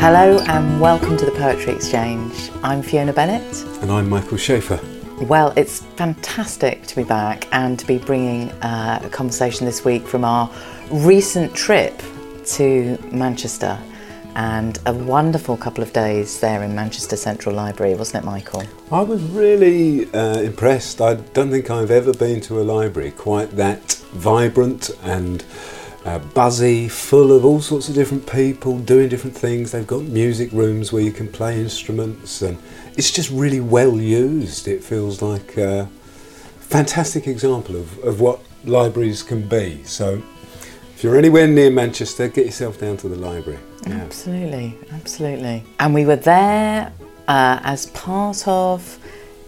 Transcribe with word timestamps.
Hello 0.00 0.38
and 0.48 0.80
welcome 0.80 1.18
to 1.18 1.26
the 1.26 1.30
Poetry 1.32 1.74
Exchange. 1.74 2.50
I'm 2.62 2.80
Fiona 2.80 3.12
Bennett. 3.12 3.62
And 3.82 3.92
I'm 3.92 4.08
Michael 4.08 4.38
Shaeffer. 4.38 4.80
Well, 5.26 5.52
it's 5.56 5.80
fantastic 5.96 6.86
to 6.86 6.96
be 6.96 7.04
back 7.04 7.46
and 7.52 7.78
to 7.78 7.86
be 7.86 7.98
bringing 7.98 8.50
uh, 8.62 9.02
a 9.04 9.10
conversation 9.10 9.66
this 9.66 9.84
week 9.84 10.06
from 10.06 10.24
our 10.24 10.50
recent 10.90 11.54
trip 11.54 12.02
to 12.46 12.96
Manchester 13.12 13.78
and 14.36 14.78
a 14.86 14.94
wonderful 14.94 15.58
couple 15.58 15.84
of 15.84 15.92
days 15.92 16.40
there 16.40 16.62
in 16.62 16.74
Manchester 16.74 17.16
Central 17.16 17.54
Library, 17.54 17.94
wasn't 17.94 18.24
it, 18.24 18.26
Michael? 18.26 18.62
I 18.90 19.02
was 19.02 19.22
really 19.24 20.10
uh, 20.14 20.38
impressed. 20.38 21.02
I 21.02 21.16
don't 21.16 21.50
think 21.50 21.70
I've 21.70 21.90
ever 21.90 22.14
been 22.14 22.40
to 22.42 22.58
a 22.58 22.64
library 22.64 23.10
quite 23.10 23.50
that 23.56 23.92
vibrant 24.12 24.88
and 25.02 25.44
uh, 26.04 26.18
buzzy, 26.18 26.88
full 26.88 27.32
of 27.32 27.44
all 27.44 27.60
sorts 27.60 27.88
of 27.88 27.94
different 27.94 28.26
people 28.26 28.78
doing 28.78 29.08
different 29.08 29.36
things. 29.36 29.72
They've 29.72 29.86
got 29.86 30.02
music 30.02 30.50
rooms 30.52 30.92
where 30.92 31.02
you 31.02 31.12
can 31.12 31.28
play 31.28 31.60
instruments, 31.60 32.42
and 32.42 32.58
it's 32.96 33.10
just 33.10 33.30
really 33.30 33.60
well 33.60 33.96
used. 33.96 34.68
It 34.68 34.82
feels 34.82 35.20
like 35.20 35.56
a 35.56 35.88
fantastic 36.60 37.26
example 37.26 37.76
of, 37.76 37.98
of 38.04 38.20
what 38.20 38.40
libraries 38.64 39.22
can 39.22 39.46
be. 39.46 39.82
So, 39.84 40.22
if 40.94 41.04
you're 41.04 41.16
anywhere 41.16 41.46
near 41.46 41.70
Manchester, 41.70 42.28
get 42.28 42.46
yourself 42.46 42.78
down 42.78 42.96
to 42.98 43.08
the 43.08 43.16
library. 43.16 43.58
Yeah. 43.86 43.94
Absolutely, 43.94 44.78
absolutely. 44.92 45.64
And 45.78 45.94
we 45.94 46.04
were 46.04 46.16
there 46.16 46.92
uh, 47.28 47.60
as 47.62 47.86
part 47.86 48.46
of 48.46 48.98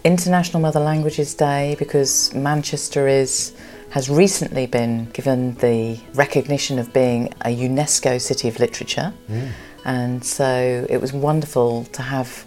International 0.03 0.61
Mother 0.61 0.79
Languages 0.79 1.33
Day 1.33 1.75
because 1.79 2.33
Manchester 2.33 3.07
is 3.07 3.53
has 3.93 4.09
recently 4.09 4.65
been 4.65 5.05
given 5.11 5.53
the 5.57 5.99
recognition 6.15 6.79
of 6.79 6.91
being 6.91 7.31
a 7.41 7.55
UNESCO 7.55 8.19
City 8.19 8.47
of 8.47 8.59
Literature. 8.59 9.13
Mm. 9.29 9.51
And 9.85 10.25
so 10.25 10.87
it 10.89 10.97
was 10.97 11.13
wonderful 11.13 11.83
to 11.85 12.01
have 12.01 12.43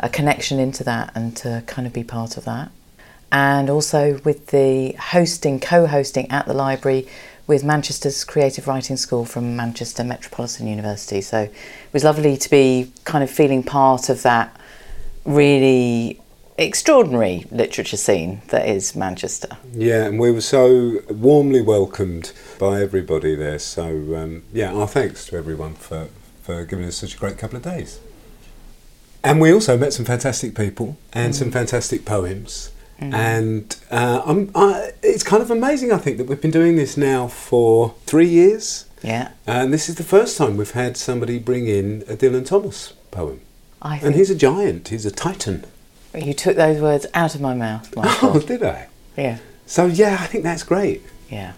a 0.00 0.08
connection 0.08 0.58
into 0.58 0.82
that 0.84 1.12
and 1.14 1.36
to 1.36 1.62
kind 1.66 1.86
of 1.86 1.92
be 1.92 2.02
part 2.02 2.38
of 2.38 2.46
that. 2.46 2.70
And 3.30 3.68
also 3.68 4.22
with 4.24 4.46
the 4.46 4.92
hosting, 4.92 5.60
co 5.60 5.86
hosting 5.86 6.30
at 6.30 6.46
the 6.46 6.54
library 6.54 7.06
with 7.46 7.62
Manchester's 7.62 8.24
Creative 8.24 8.66
Writing 8.66 8.96
School 8.96 9.26
from 9.26 9.54
Manchester 9.54 10.02
Metropolitan 10.02 10.66
University. 10.66 11.20
So 11.20 11.40
it 11.40 11.52
was 11.92 12.04
lovely 12.04 12.38
to 12.38 12.48
be 12.48 12.90
kind 13.04 13.22
of 13.22 13.30
feeling 13.30 13.62
part 13.62 14.08
of 14.08 14.22
that 14.22 14.58
really 15.26 16.22
extraordinary 16.58 17.46
literature 17.50 17.96
scene 17.96 18.42
that 18.48 18.68
is 18.68 18.96
Manchester. 18.96 19.56
Yeah, 19.72 20.04
and 20.04 20.18
we 20.18 20.30
were 20.30 20.40
so 20.40 21.00
warmly 21.10 21.62
welcomed 21.62 22.32
by 22.58 22.80
everybody 22.80 23.34
there. 23.34 23.58
So, 23.58 24.16
um, 24.16 24.42
yeah, 24.52 24.72
our 24.72 24.88
thanks 24.88 25.26
to 25.26 25.36
everyone 25.36 25.74
for, 25.74 26.08
for 26.42 26.64
giving 26.64 26.84
us 26.84 26.96
such 26.96 27.14
a 27.14 27.18
great 27.18 27.38
couple 27.38 27.56
of 27.56 27.62
days. 27.62 28.00
And 29.22 29.40
we 29.40 29.52
also 29.52 29.76
met 29.76 29.92
some 29.92 30.04
fantastic 30.04 30.54
people 30.54 30.96
and 31.12 31.32
mm. 31.32 31.36
some 31.36 31.50
fantastic 31.50 32.04
poems. 32.04 32.70
Mm. 33.00 33.12
And 33.12 33.76
uh, 33.90 34.46
I, 34.54 34.92
it's 35.02 35.22
kind 35.22 35.42
of 35.42 35.50
amazing, 35.50 35.92
I 35.92 35.98
think, 35.98 36.16
that 36.18 36.26
we've 36.26 36.40
been 36.40 36.50
doing 36.50 36.76
this 36.76 36.96
now 36.96 37.26
for 37.26 37.94
three 38.06 38.28
years. 38.28 38.86
Yeah. 39.02 39.32
And 39.46 39.72
this 39.72 39.88
is 39.88 39.96
the 39.96 40.04
first 40.04 40.38
time 40.38 40.56
we've 40.56 40.70
had 40.70 40.96
somebody 40.96 41.38
bring 41.38 41.66
in 41.66 42.02
a 42.02 42.16
Dylan 42.16 42.46
Thomas 42.46 42.92
poem. 43.10 43.40
I 43.82 43.98
and 43.98 44.14
he's 44.14 44.30
a 44.30 44.34
giant, 44.34 44.88
he's 44.88 45.04
a 45.04 45.10
titan. 45.10 45.64
You 46.16 46.32
took 46.32 46.56
those 46.56 46.80
words 46.80 47.06
out 47.14 47.34
of 47.34 47.40
my 47.40 47.54
mouth, 47.54 47.94
Michael. 47.94 48.30
Oh, 48.34 48.40
did 48.40 48.62
I? 48.62 48.88
Yeah. 49.16 49.38
So, 49.66 49.86
yeah, 49.86 50.16
I 50.20 50.26
think 50.26 50.44
that's 50.44 50.62
great. 50.62 51.02
Yeah. 51.28 51.52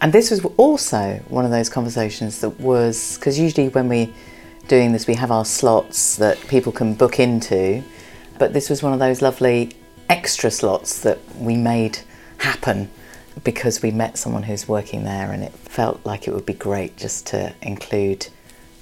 And 0.00 0.12
this 0.12 0.30
was 0.30 0.44
also 0.56 1.20
one 1.28 1.44
of 1.44 1.50
those 1.50 1.68
conversations 1.68 2.40
that 2.40 2.60
was, 2.60 3.16
because 3.16 3.38
usually 3.38 3.68
when 3.68 3.88
we're 3.88 4.08
doing 4.68 4.92
this, 4.92 5.06
we 5.06 5.14
have 5.14 5.30
our 5.30 5.44
slots 5.44 6.16
that 6.16 6.38
people 6.48 6.72
can 6.72 6.94
book 6.94 7.18
into, 7.18 7.82
but 8.38 8.52
this 8.52 8.70
was 8.70 8.82
one 8.82 8.92
of 8.92 8.98
those 8.98 9.22
lovely 9.22 9.72
extra 10.08 10.50
slots 10.50 11.00
that 11.00 11.18
we 11.36 11.56
made 11.56 11.98
happen 12.38 12.90
because 13.44 13.82
we 13.82 13.90
met 13.90 14.18
someone 14.18 14.42
who's 14.42 14.66
working 14.66 15.04
there 15.04 15.30
and 15.30 15.42
it 15.42 15.52
felt 15.52 16.04
like 16.04 16.26
it 16.26 16.34
would 16.34 16.46
be 16.46 16.54
great 16.54 16.96
just 16.96 17.26
to 17.28 17.54
include. 17.62 18.28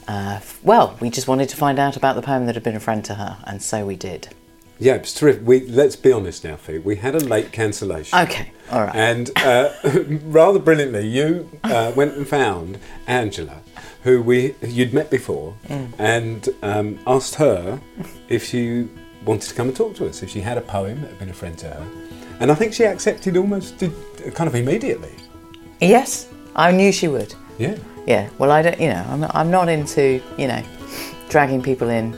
Uh, 0.07 0.41
well, 0.63 0.97
we 1.01 1.11
just 1.11 1.29
wanted 1.29 1.49
to 1.49 1.57
find 1.57 1.79
out 1.79 1.97
about 1.97 2.17
the 2.17 2.23
poem 2.23 2.47
that 2.47 2.55
had 2.55 2.65
been 2.65 2.77
a 2.77 2.81
friend 2.81 3.05
to 3.05 3.15
her, 3.15 3.39
and 3.45 3.63
so 3.63 3.85
we 3.85 3.95
did. 3.95 4.29
Yeah, 4.81 4.95
it's 4.95 5.13
terrific. 5.13 5.43
We, 5.45 5.61
let's 5.67 5.97
be 5.97 6.13
honest 6.13 6.45
now, 6.45 6.57
Fee. 6.57 6.79
We 6.79 6.97
had 6.97 7.15
a 7.15 7.21
late 7.21 7.51
cancellation. 7.51 8.19
Okay, 8.19 8.53
all 8.71 8.83
right. 8.83 8.95
And 8.95 9.31
uh, 9.37 9.73
rather 10.25 10.59
brilliantly, 10.59 11.07
you 11.09 11.51
uh, 11.65 11.93
went 11.97 12.15
and 12.15 12.27
found 12.27 12.79
Angela, 13.07 13.61
who 14.05 14.23
we 14.23 14.55
you'd 14.63 14.95
met 14.95 15.11
before, 15.11 15.55
mm. 15.67 15.93
and 15.99 16.49
um, 16.63 16.99
asked 17.07 17.35
her 17.37 17.81
if 18.29 18.45
she 18.45 18.89
wanted 19.25 19.49
to 19.49 19.55
come 19.55 19.69
and 19.69 19.77
talk 19.77 19.97
to 19.97 20.07
us, 20.07 20.23
if 20.23 20.31
she 20.31 20.41
had 20.41 20.57
a 20.57 20.63
poem 20.63 21.01
that 21.01 21.11
had 21.11 21.19
been 21.19 21.31
a 21.31 21.35
friend 21.35 21.59
to 21.59 21.67
her. 21.67 21.87
And 22.41 22.53
I 22.53 22.55
think 22.55 22.73
she 22.73 22.85
accepted 22.85 23.37
almost 23.37 23.79
did, 23.79 23.93
kind 24.35 24.47
of 24.47 24.55
immediately. 24.55 25.13
Yes, 25.81 26.29
I 26.55 26.71
knew 26.71 26.93
she 26.93 27.09
would. 27.09 27.35
Yeah. 27.59 27.77
Yeah. 28.07 28.31
Well, 28.39 28.53
I 28.53 28.63
don't. 28.63 28.81
You 28.81 28.91
know, 28.91 29.05
I'm 29.09 29.21
not, 29.21 29.35
I'm 29.35 29.51
not 29.51 29.69
into 29.69 30.23
you 30.37 30.47
know 30.47 30.63
dragging 31.29 31.63
people 31.63 31.89
in 31.89 32.17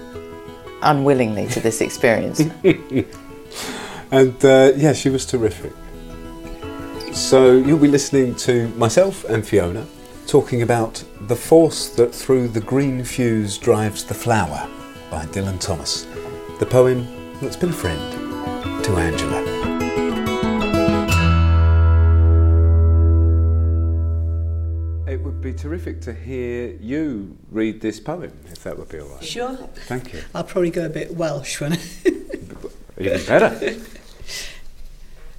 unwillingly 0.82 1.46
to 1.48 1.60
this 1.60 1.80
experience. 1.80 2.40
and 4.10 4.44
uh, 4.44 4.72
yeah, 4.76 4.92
she 4.92 5.10
was 5.10 5.26
terrific. 5.26 5.72
So 7.12 7.52
you'll 7.52 7.78
be 7.78 7.88
listening 7.88 8.34
to 8.36 8.68
myself 8.70 9.24
and 9.24 9.46
Fiona 9.46 9.86
talking 10.26 10.62
about 10.62 11.02
The 11.22 11.34
Force 11.34 11.88
That 11.96 12.14
Through 12.14 12.48
the 12.48 12.60
Green 12.60 13.02
Fuse 13.02 13.58
Drives 13.58 14.04
the 14.04 14.14
Flower 14.14 14.68
by 15.10 15.26
Dylan 15.26 15.58
Thomas, 15.60 16.06
the 16.60 16.66
poem 16.66 17.06
that's 17.40 17.56
been 17.56 17.70
a 17.70 17.72
friend 17.72 18.84
to 18.84 18.96
Angela. 18.96 19.49
Be 25.52 25.58
terrific 25.58 26.00
to 26.02 26.12
hear 26.12 26.68
you 26.80 27.36
read 27.50 27.80
this 27.80 27.98
poem, 27.98 28.32
if 28.46 28.62
that 28.62 28.78
would 28.78 28.88
be 28.88 29.00
all 29.00 29.08
right. 29.08 29.24
Sure. 29.24 29.56
Thank 29.86 30.12
you. 30.12 30.22
I'll 30.34 30.44
probably 30.44 30.70
go 30.70 30.86
a 30.86 30.88
bit 30.88 31.14
Welsh 31.14 31.60
when 31.60 31.72
Even 32.98 33.24
better. 33.26 33.76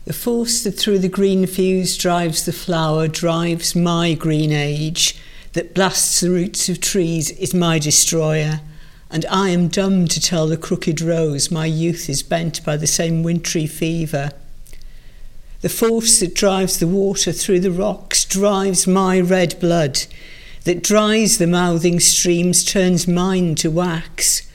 The 0.05 0.13
force 0.13 0.63
that 0.63 0.71
through 0.71 0.99
the 0.99 1.09
green 1.09 1.45
fuse 1.45 1.97
drives 1.97 2.45
the 2.45 2.51
flower 2.51 3.07
drives 3.07 3.75
my 3.75 4.13
green 4.13 4.51
age, 4.51 5.17
that 5.53 5.73
blasts 5.73 6.21
the 6.21 6.31
roots 6.31 6.69
of 6.69 6.81
trees 6.81 7.29
is 7.31 7.53
my 7.53 7.77
destroyer. 7.77 8.61
And 9.09 9.25
I 9.29 9.49
am 9.49 9.67
dumb 9.67 10.07
to 10.07 10.19
tell 10.19 10.47
the 10.47 10.57
crooked 10.57 11.01
rose 11.01 11.51
my 11.51 11.65
youth 11.65 12.09
is 12.09 12.23
bent 12.23 12.63
by 12.65 12.77
the 12.77 12.87
same 12.87 13.23
wintry 13.23 13.67
fever. 13.67 14.31
The 15.61 15.69
force 15.69 16.19
that 16.19 16.33
drives 16.33 16.79
the 16.79 16.87
water 16.87 17.31
through 17.31 17.59
the 17.59 17.71
rocks 17.71 18.25
drives 18.25 18.87
my 18.87 19.19
red 19.19 19.59
blood, 19.59 20.05
that 20.63 20.83
dries 20.83 21.37
the 21.37 21.47
mouthing 21.47 21.99
streams 21.99 22.63
turns 22.63 23.07
mine 23.07 23.53
to 23.55 23.69
wax. 23.69 24.47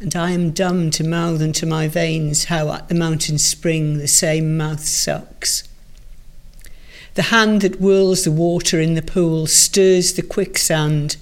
And 0.00 0.14
I 0.14 0.30
am 0.30 0.52
dumb 0.52 0.90
to 0.92 1.04
mouth 1.04 1.40
unto 1.40 1.66
my 1.66 1.88
veins 1.88 2.44
how 2.44 2.72
at 2.72 2.88
the 2.88 2.94
mountain 2.94 3.38
spring 3.38 3.98
the 3.98 4.06
same 4.06 4.56
mouth 4.56 4.84
sucks. 4.84 5.64
The 7.14 7.22
hand 7.22 7.62
that 7.62 7.80
whirls 7.80 8.24
the 8.24 8.32
water 8.32 8.80
in 8.80 8.94
the 8.94 9.02
pool 9.02 9.46
stirs 9.46 10.12
the 10.12 10.22
quicksand, 10.22 11.16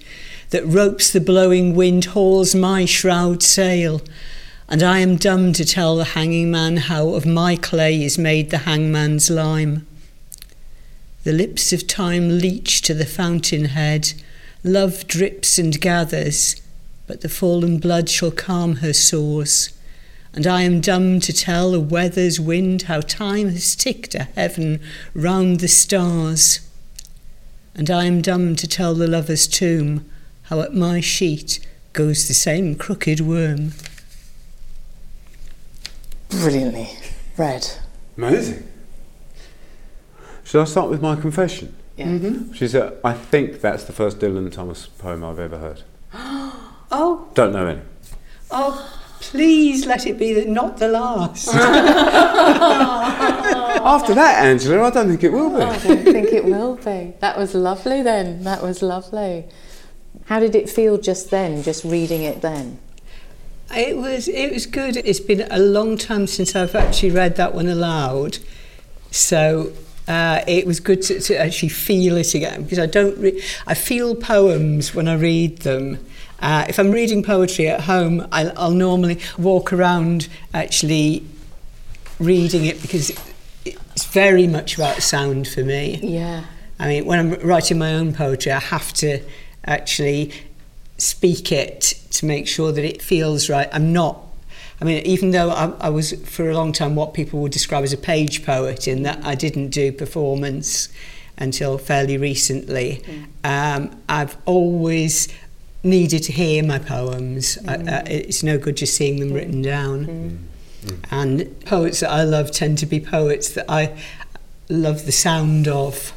that 0.50 0.66
ropes 0.66 1.10
the 1.10 1.20
blowing 1.20 1.74
wind 1.74 2.06
hauls 2.06 2.54
my 2.54 2.84
shroud 2.84 3.42
sail, 3.42 4.02
and 4.72 4.82
I 4.82 5.00
am 5.00 5.16
dumb 5.16 5.52
to 5.52 5.66
tell 5.66 5.96
the 5.96 6.04
hanging 6.16 6.50
man 6.50 6.78
how 6.78 7.10
of 7.10 7.26
my 7.26 7.56
clay 7.56 8.02
is 8.02 8.16
made 8.16 8.48
the 8.48 8.64
hangman's 8.64 9.28
lime. 9.28 9.86
The 11.24 11.34
lips 11.34 11.74
of 11.74 11.86
time 11.86 12.38
leach 12.38 12.80
to 12.82 12.94
the 12.94 13.04
fountain 13.04 13.66
head, 13.66 14.14
love 14.64 15.06
drips 15.06 15.58
and 15.58 15.78
gathers, 15.78 16.62
but 17.06 17.20
the 17.20 17.28
fallen 17.28 17.80
blood 17.80 18.08
shall 18.08 18.30
calm 18.30 18.76
her 18.76 18.94
sores. 18.94 19.78
And 20.32 20.46
I 20.46 20.62
am 20.62 20.80
dumb 20.80 21.20
to 21.20 21.34
tell 21.34 21.72
the 21.72 21.78
weather's 21.78 22.40
wind 22.40 22.84
how 22.84 23.02
time 23.02 23.50
has 23.50 23.76
ticked 23.76 24.14
a 24.14 24.24
heaven 24.34 24.80
round 25.12 25.60
the 25.60 25.68
stars. 25.68 26.66
And 27.74 27.90
I 27.90 28.06
am 28.06 28.22
dumb 28.22 28.56
to 28.56 28.66
tell 28.66 28.94
the 28.94 29.06
lover's 29.06 29.46
tomb 29.46 30.08
how 30.44 30.62
at 30.62 30.72
my 30.72 31.00
sheet 31.00 31.60
goes 31.92 32.26
the 32.26 32.32
same 32.32 32.74
crooked 32.74 33.20
worm 33.20 33.72
brilliantly 36.40 36.90
read. 37.36 37.66
Amazing. 38.16 38.68
Should 40.44 40.60
I 40.60 40.64
start 40.64 40.90
with 40.90 41.00
my 41.00 41.16
confession? 41.16 41.74
Yeah. 41.96 42.06
Mm-hmm. 42.06 42.52
She 42.52 42.68
said, 42.68 42.98
I 43.04 43.12
think 43.12 43.60
that's 43.60 43.84
the 43.84 43.92
first 43.92 44.18
Dylan 44.18 44.50
Thomas 44.50 44.86
poem 44.86 45.24
I've 45.24 45.38
ever 45.38 45.58
heard. 45.58 45.82
oh. 46.14 47.28
Don't 47.34 47.52
know 47.52 47.66
any. 47.66 47.80
Oh, 48.50 49.00
please 49.20 49.86
let 49.86 50.06
it 50.06 50.18
be 50.18 50.34
the, 50.34 50.44
not 50.46 50.78
the 50.78 50.88
last. 50.88 51.48
After 53.84 54.14
that, 54.14 54.44
Angela, 54.44 54.84
I 54.84 54.90
don't 54.90 55.08
think 55.08 55.24
it 55.24 55.32
will 55.32 55.50
be. 55.50 55.62
I 55.62 55.78
don't 55.78 56.04
think 56.04 56.32
it 56.32 56.44
will 56.44 56.76
be. 56.76 57.14
That 57.20 57.38
was 57.38 57.54
lovely 57.54 58.02
then. 58.02 58.44
That 58.44 58.62
was 58.62 58.82
lovely. 58.82 59.46
How 60.26 60.38
did 60.40 60.54
it 60.54 60.68
feel 60.68 60.98
just 60.98 61.30
then, 61.30 61.62
just 61.62 61.84
reading 61.84 62.22
it 62.22 62.42
then? 62.42 62.78
It 63.74 63.96
was 63.96 64.28
it 64.28 64.52
was 64.52 64.66
good. 64.66 64.96
It's 64.96 65.20
been 65.20 65.46
a 65.50 65.58
long 65.58 65.96
time 65.96 66.26
since 66.26 66.54
I've 66.54 66.74
actually 66.74 67.10
read 67.10 67.36
that 67.36 67.54
one 67.54 67.68
aloud, 67.68 68.38
so 69.10 69.72
uh, 70.06 70.42
it 70.46 70.66
was 70.66 70.80
good 70.80 71.00
to, 71.02 71.20
to 71.20 71.38
actually 71.38 71.70
feel 71.70 72.16
it 72.16 72.34
again 72.34 72.64
because 72.64 72.78
I 72.78 72.86
don't. 72.86 73.16
Re- 73.18 73.42
I 73.66 73.74
feel 73.74 74.14
poems 74.14 74.94
when 74.94 75.08
I 75.08 75.14
read 75.14 75.58
them. 75.58 76.04
Uh, 76.40 76.66
if 76.68 76.78
I'm 76.78 76.90
reading 76.90 77.22
poetry 77.22 77.68
at 77.68 77.82
home, 77.82 78.26
I'll, 78.32 78.52
I'll 78.58 78.70
normally 78.72 79.20
walk 79.38 79.72
around 79.72 80.28
actually 80.52 81.24
reading 82.18 82.64
it 82.64 82.82
because 82.82 83.12
it's 83.64 84.04
very 84.06 84.46
much 84.46 84.74
about 84.74 85.02
sound 85.02 85.46
for 85.46 85.62
me. 85.62 86.00
Yeah. 86.02 86.44
I 86.78 86.88
mean, 86.88 87.04
when 87.06 87.18
I'm 87.18 87.46
writing 87.46 87.78
my 87.78 87.94
own 87.94 88.12
poetry, 88.12 88.50
I 88.50 88.58
have 88.58 88.92
to 88.94 89.20
actually 89.64 90.32
speak 91.02 91.50
it 91.50 91.98
to 92.10 92.26
make 92.26 92.46
sure 92.46 92.70
that 92.72 92.84
it 92.84 93.02
feels 93.02 93.50
right. 93.50 93.68
I'm 93.72 93.92
not. 93.92 94.20
I 94.80 94.84
mean, 94.84 95.04
even 95.06 95.30
though 95.30 95.50
I, 95.50 95.72
I 95.80 95.90
was 95.90 96.12
for 96.24 96.48
a 96.48 96.54
long 96.54 96.72
time 96.72 96.94
what 96.94 97.14
people 97.14 97.40
would 97.40 97.52
describe 97.52 97.84
as 97.84 97.92
a 97.92 97.98
page 97.98 98.44
poet, 98.44 98.88
in 98.88 99.02
that 99.02 99.24
I 99.24 99.34
didn't 99.34 99.68
do 99.68 99.92
performance 99.92 100.88
until 101.36 101.78
fairly 101.78 102.16
recently, 102.18 103.02
mm. 103.04 103.26
um, 103.44 104.02
I've 104.08 104.36
always 104.44 105.28
needed 105.82 106.22
to 106.24 106.32
hear 106.32 106.62
my 106.62 106.78
poems. 106.78 107.56
Mm. 107.58 107.92
Uh, 107.92 108.02
it's 108.06 108.42
no 108.42 108.58
good 108.58 108.76
just 108.76 108.96
seeing 108.96 109.18
them 109.20 109.32
written 109.32 109.62
down. 109.62 110.06
Mm. 110.06 110.38
Mm. 110.84 111.04
And 111.10 111.60
poets 111.64 112.00
that 112.00 112.10
I 112.10 112.24
love 112.24 112.50
tend 112.50 112.78
to 112.78 112.86
be 112.86 113.00
poets 113.00 113.50
that 113.50 113.66
I 113.68 113.96
love 114.68 115.06
the 115.06 115.12
sound 115.12 115.68
of. 115.68 116.12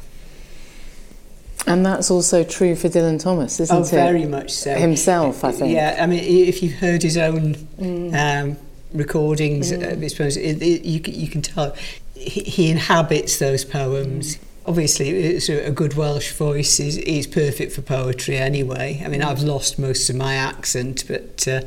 And 1.66 1.84
that's 1.84 2.10
also 2.10 2.44
true 2.44 2.76
for 2.76 2.88
Dylan 2.88 3.20
Thomas, 3.20 3.58
isn't 3.58 3.76
oh, 3.76 3.80
it? 3.80 3.86
Oh, 3.86 3.90
very 3.90 4.24
much 4.24 4.52
so. 4.52 4.74
Himself, 4.74 5.42
I 5.44 5.52
think. 5.52 5.72
Yeah, 5.72 5.98
I 6.00 6.06
mean, 6.06 6.22
if 6.22 6.62
you've 6.62 6.74
heard 6.74 7.02
his 7.02 7.16
own 7.16 7.54
mm. 7.54 8.14
um, 8.14 8.56
recordings, 8.92 9.72
mm. 9.72 9.82
uh, 9.82 10.08
suppose, 10.08 10.36
it, 10.36 10.62
it, 10.62 10.84
you, 10.84 11.00
you 11.04 11.28
can 11.28 11.42
tell 11.42 11.74
he, 12.14 12.42
he 12.42 12.70
inhabits 12.70 13.38
those 13.38 13.64
poems. 13.64 14.36
Mm. 14.36 14.42
Obviously, 14.66 15.10
it's 15.10 15.48
a, 15.48 15.66
a 15.66 15.70
good 15.70 15.94
Welsh 15.94 16.32
voice 16.32 16.80
is, 16.80 16.98
is 16.98 17.26
perfect 17.26 17.72
for 17.72 17.82
poetry 17.82 18.36
anyway. 18.36 19.02
I 19.04 19.08
mean, 19.08 19.22
I've 19.22 19.42
lost 19.42 19.78
most 19.78 20.08
of 20.08 20.16
my 20.16 20.34
accent, 20.34 21.04
but 21.08 21.46
uh, 21.48 21.62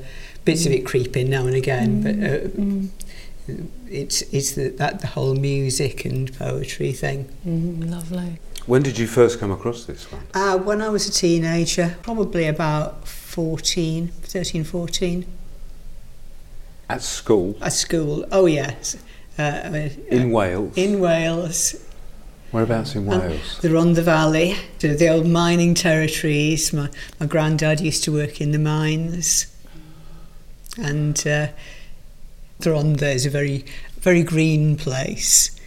bits 0.46 0.64
mm. 0.64 0.68
of 0.68 0.72
it 0.74 0.86
creep 0.86 1.16
in 1.18 1.30
now 1.30 1.46
and 1.46 1.56
again. 1.56 2.04
But 2.04 2.16
uh, 2.16 2.48
mm. 2.48 2.90
it's 3.90 4.22
it's 4.34 4.54
the, 4.54 4.70
that 4.70 5.02
the 5.02 5.08
whole 5.08 5.36
music 5.36 6.06
and 6.06 6.32
poetry 6.38 6.92
thing. 6.92 7.30
Mm, 7.46 7.90
lovely. 7.90 8.40
When 8.70 8.84
did 8.84 9.00
you 9.00 9.08
first 9.08 9.40
come 9.40 9.50
across 9.50 9.86
this 9.86 10.12
one? 10.12 10.22
Uh, 10.32 10.56
when 10.60 10.80
I 10.80 10.90
was 10.90 11.08
a 11.08 11.12
teenager, 11.12 11.98
probably 12.04 12.46
about 12.46 13.08
14, 13.08 14.10
13, 14.10 14.64
14. 14.64 15.26
At 16.88 17.02
school? 17.02 17.58
At 17.64 17.74
school, 17.74 18.28
oh 18.32 18.46
yes. 18.46 18.96
Uh, 19.40 19.90
in 20.10 20.30
Wales? 20.30 20.78
In 20.78 21.00
Wales. 21.00 21.84
Whereabouts 22.52 22.94
in 22.94 23.08
Wales? 23.08 23.58
the 23.62 23.70
Rhondda 23.70 24.04
Valley, 24.04 24.56
the 24.78 25.10
old 25.10 25.26
mining 25.26 25.74
territories. 25.74 26.72
My, 26.72 26.92
my 27.20 27.26
granddad 27.26 27.80
used 27.80 28.04
to 28.04 28.12
work 28.12 28.40
in 28.40 28.52
the 28.52 28.60
mines. 28.60 29.48
And 30.78 31.18
uh, 31.22 31.48
the 32.60 32.70
Rhondda 32.70 33.16
is 33.16 33.26
a 33.26 33.32
very, 33.32 33.66
very 33.98 34.22
green 34.22 34.78
place. 34.78 35.60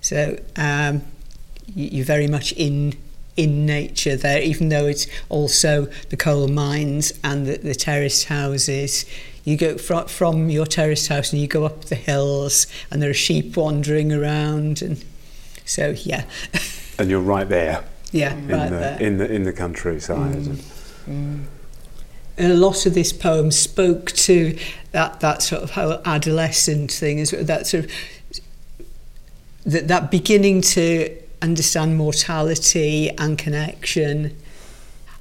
So 0.00 0.40
um, 0.56 1.02
you're 1.74 2.04
very 2.04 2.26
much 2.26 2.52
in 2.52 2.94
in 3.36 3.66
nature 3.66 4.16
there, 4.16 4.40
even 4.40 4.70
though 4.70 4.86
it's 4.86 5.06
also 5.28 5.86
the 6.08 6.16
coal 6.16 6.48
mines 6.48 7.12
and 7.22 7.46
the, 7.46 7.58
the 7.58 7.74
terraced 7.74 8.26
houses. 8.26 9.04
You 9.44 9.56
go 9.56 9.76
from, 9.76 10.06
from 10.06 10.48
your 10.48 10.66
terraced 10.66 11.08
house 11.08 11.32
and 11.32 11.40
you 11.40 11.46
go 11.46 11.64
up 11.64 11.84
the 11.84 11.94
hills, 11.94 12.66
and 12.90 13.00
there 13.00 13.10
are 13.10 13.14
sheep 13.14 13.56
wandering 13.56 14.12
around, 14.12 14.82
and 14.82 15.04
so 15.64 15.90
yeah. 15.90 16.24
and 16.98 17.10
you're 17.10 17.20
right 17.20 17.48
there. 17.48 17.84
Yeah, 18.12 18.34
in 18.34 18.48
right 18.48 18.70
the, 18.70 18.76
there 18.76 19.00
in 19.00 19.18
the 19.18 19.32
in 19.32 19.44
the 19.44 19.52
countryside. 19.52 20.36
Mm. 20.36 20.56
Mm. 21.06 21.44
And 22.38 22.52
a 22.52 22.56
lot 22.56 22.84
of 22.84 22.94
this 22.94 23.12
poem 23.12 23.50
spoke 23.50 24.12
to 24.12 24.58
that 24.92 25.20
that 25.20 25.42
sort 25.42 25.62
of 25.62 25.70
whole 25.72 26.00
adolescent 26.04 26.90
thing, 26.90 27.18
is 27.18 27.30
that 27.30 27.66
sort 27.66 27.84
of 27.84 27.90
that 29.64 29.88
that 29.88 30.10
beginning 30.10 30.60
to 30.62 31.16
understand 31.42 31.96
mortality 31.96 33.10
and 33.10 33.38
connection. 33.38 34.36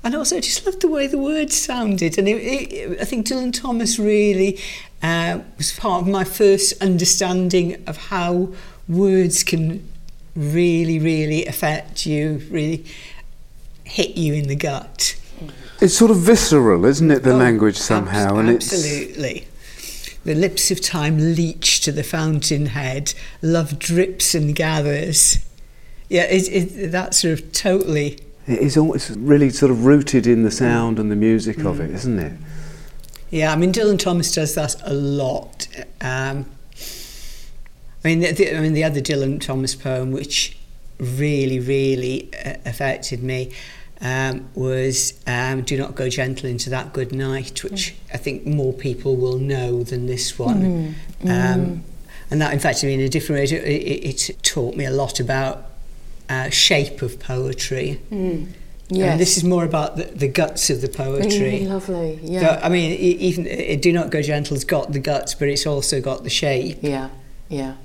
And 0.04 0.16
also, 0.16 0.38
I 0.38 0.40
just 0.40 0.66
loved 0.66 0.82
the 0.82 0.88
way 0.88 1.08
the 1.08 1.18
words 1.18 1.60
sounded. 1.60 2.18
And 2.18 2.28
it, 2.28 2.34
it, 2.34 3.02
I 3.02 3.06
think 3.06 3.26
Dylan 3.26 3.52
Thomas 3.52 3.98
really 3.98 4.60
uh, 5.02 5.40
was 5.58 5.74
part 5.74 6.04
of 6.04 6.08
my 6.08 6.24
first 6.24 6.82
understanding 6.82 7.84
of 7.88 7.98
how 7.98 8.54
words 8.88 9.44
can 9.44 9.88
really, 10.36 11.00
really 11.00 11.46
affect 11.48 12.06
you, 12.06 12.42
really 12.52 12.86
hit 13.84 14.16
you 14.16 14.34
in 14.34 14.48
the 14.48 14.56
gut. 14.56 15.20
It's 15.82 15.98
sort 15.98 16.12
of 16.12 16.18
visceral, 16.18 16.86
isn't 16.86 17.10
it, 17.10 17.24
the 17.24 17.34
oh, 17.34 17.38
language 17.38 17.78
somehow? 17.78 18.40
Ab- 18.40 18.48
absolutely. 18.48 19.48
The 20.24 20.36
lips 20.36 20.72
of 20.72 20.82
time 20.82 21.36
leach 21.36 21.82
to 21.82 21.92
the 21.92 22.04
fountainhead, 22.04 23.14
love 23.42 23.78
drips 23.80 24.34
and 24.34 24.56
gathers 24.56 25.45
yeah, 26.10 26.24
it, 26.24 26.48
it, 26.50 26.92
that's 26.92 27.22
sort 27.22 27.40
of 27.40 27.52
totally. 27.52 28.20
It 28.48 28.60
is 28.60 28.78
almost 28.78 29.12
really 29.18 29.50
sort 29.50 29.72
of 29.72 29.86
rooted 29.86 30.28
in 30.28 30.44
the 30.44 30.52
sound 30.52 31.00
and 31.00 31.12
the 31.12 31.16
music 31.16 31.58
mm. 31.58 31.70
of 31.70 31.80
it, 31.80 31.90
isn't 31.92 32.20
it? 32.20 32.34
Yeah, 33.32 33.52
I 33.52 33.56
mean 33.56 33.74
Dylan 33.74 33.98
Thomas 33.98 34.34
does 34.34 34.56
that 34.56 34.76
a 34.84 34.94
lot. 34.94 35.68
Um, 36.00 36.46
I 38.04 38.08
mean, 38.10 38.20
the, 38.20 38.32
the, 38.34 38.56
I 38.56 38.60
mean 38.60 38.74
the 38.74 38.84
other 38.84 39.02
Dylan 39.02 39.42
Thomas 39.42 39.74
poem, 39.74 40.12
which 40.12 40.58
really, 41.00 41.60
really 41.60 42.30
uh, 42.46 42.54
affected 42.66 43.24
me, 43.24 43.52
um, 44.00 44.48
was 44.54 45.20
um, 45.26 45.64
"Do 45.64 45.76
Not 45.78 45.96
Go 45.96 46.08
Gentle 46.08 46.48
Into 46.48 46.70
That 46.70 46.94
Good 46.94 47.14
Night," 47.14 47.64
which 47.64 47.96
mm. 47.96 48.14
I 48.14 48.18
think 48.18 48.46
more 48.46 48.74
people 48.74 49.16
will 49.16 49.40
know 49.40 49.84
than 49.84 50.06
this 50.06 50.38
one. 50.38 50.96
Mm. 51.24 51.30
Um, 51.30 51.84
and 52.30 52.42
that 52.42 52.54
affected 52.54 52.88
me 52.88 52.94
in 52.94 53.00
a 53.02 53.10
different 53.10 53.40
way. 53.40 53.58
It, 53.58 53.64
it, 53.64 54.32
it 54.32 54.44
taught 54.44 54.76
me 54.76 54.86
a 54.86 54.92
lot 54.92 55.20
about 55.20 55.66
uh, 56.30 56.50
shape 56.50 57.02
of 57.02 57.20
poetry. 57.20 58.00
Mm. 58.12 58.48
Yes. 58.90 59.12
And 59.12 59.20
this 59.20 59.36
is 59.36 59.44
more 59.44 59.66
about 59.66 59.98
the, 59.98 60.04
the 60.04 60.28
guts 60.28 60.70
of 60.70 60.82
the 60.82 60.88
poetry. 60.88 61.62
Mm, 61.62 61.70
lovely, 61.70 62.20
yeah. 62.22 62.40
So, 62.40 62.62
I 62.64 62.70
mean, 62.70 62.92
even 63.00 63.48
uh, 63.48 63.82
Do 63.82 63.92
Not 63.92 64.12
Go 64.12 64.22
Gentle's 64.22 64.64
got 64.64 64.92
the 64.92 65.00
guts, 65.00 65.34
but 65.34 65.48
it's 65.48 65.66
also 65.66 66.00
got 66.00 66.24
the 66.24 66.30
shape. 66.30 66.78
Yeah, 66.82 67.10
yeah. 67.50 67.76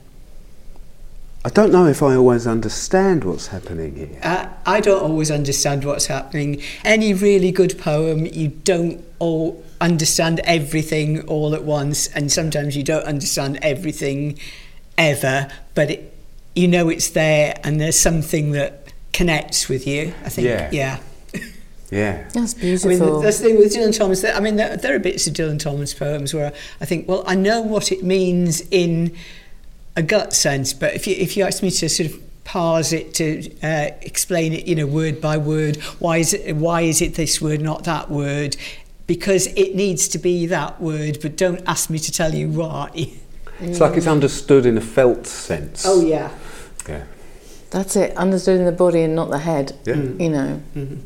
I 1.42 1.49
don't 1.49 1.73
know 1.73 1.87
if 1.87 2.02
I 2.02 2.16
always 2.16 2.47
understand 2.47 3.25
what's 3.25 3.47
happening 3.47 3.97
here. 3.97 4.20
Uh, 4.23 4.49
I 4.66 4.80
don't 4.80 5.02
always 5.02 5.30
understand 5.30 5.87
what's 5.87 6.04
happening. 6.04 6.61
Any 6.85 7.14
really 7.14 7.50
good 7.50 7.78
poem, 7.78 8.26
you 8.26 8.49
don't 8.49 9.02
all 9.20 9.64
understand 9.80 10.40
everything 10.44 11.23
all 11.23 11.54
at 11.54 11.64
once, 11.64 12.09
and 12.09 12.30
sometimes 12.30 12.76
you 12.76 12.82
don't 12.82 13.04
understand 13.04 13.59
everything 13.62 14.38
ever, 14.99 15.50
but 15.75 15.92
it, 15.92 16.10
you 16.54 16.69
know 16.69 16.88
it's 16.88 17.11
there 17.11 17.59
and 17.62 17.80
there's 17.80 17.99
something 17.99 18.52
that 18.52 18.92
connects 19.12 19.69
with 19.69 19.87
you. 19.87 20.14
I 20.25 20.28
think, 20.28 20.47
yeah. 20.47 20.71
Yeah. 20.73 20.99
Yeah. 21.90 22.28
That's 22.33 22.54
beautiful. 22.54 22.90
I 22.90 22.95
mean, 22.95 23.23
that's 23.23 23.38
the 23.38 23.49
thing 23.49 23.59
with 23.59 23.75
Dylan 23.75 23.97
Thomas. 23.97 24.25
I 24.25 24.38
mean, 24.40 24.57
there, 24.57 24.76
there, 24.76 24.95
are 24.95 25.00
bits 25.00 25.26
of 25.26 25.35
Dylan 25.35 25.59
Thomas 25.59 25.92
poems 25.92 26.33
where 26.33 26.52
I 26.80 26.85
think, 26.85 27.09
well, 27.09 27.25
I 27.26 27.35
know 27.35 27.61
what 27.61 27.90
it 27.90 28.04
means 28.04 28.61
in 28.71 29.16
a 29.97 30.02
gut 30.02 30.33
sense, 30.33 30.73
but 30.73 30.95
if 30.95 31.09
you 31.09 31.16
if 31.16 31.37
you 31.37 31.42
ask 31.45 31.64
me 31.64 31.71
to 31.71 31.88
sort 31.88 32.11
of 32.11 32.45
parse 32.45 32.92
it 32.92 33.12
to 33.14 33.52
uh, 33.62 33.90
explain 34.02 34.52
it, 34.52 34.66
you 34.66 34.76
know, 34.76 34.87
word 34.87 35.21
by 35.21 35.37
word, 35.37 35.76
why 35.99 36.19
is 36.19 36.33
it 36.33 36.54
why 36.54 36.83
is 36.83 37.02
it 37.02 37.14
this 37.14 37.40
word, 37.40 37.61
not 37.61 37.85
that 37.85 38.09
word? 38.09 38.57
Because 39.09 39.49
it 39.49 39.75
needs 39.75 40.07
to 40.09 40.19
be 40.19 40.47
that 40.47 40.80
word, 40.80 41.19
but 41.21 41.37
don't 41.37 41.61
ask 41.66 41.90
me 41.90 41.99
to 41.99 42.12
tell 42.12 42.35
you 42.35 42.49
why. 42.49 43.19
It's 43.61 43.81
like 43.81 43.97
it's 43.97 44.07
understood 44.07 44.67
in 44.67 44.76
a 44.76 44.81
felt 44.81 45.26
sense. 45.26 45.85
Oh 45.87 46.00
yeah. 46.00 46.31
Yeah. 46.88 47.05
That's 47.71 47.95
it. 47.97 48.17
Understood 48.17 48.59
in 48.59 48.67
the 48.67 48.73
body 48.73 49.02
and 49.02 49.14
not 49.14 49.31
the 49.31 49.38
head. 49.38 49.76
Yeah. 49.85 49.97
You 49.97 50.31
know. 50.31 50.62
Mm-hmm. 50.75 50.97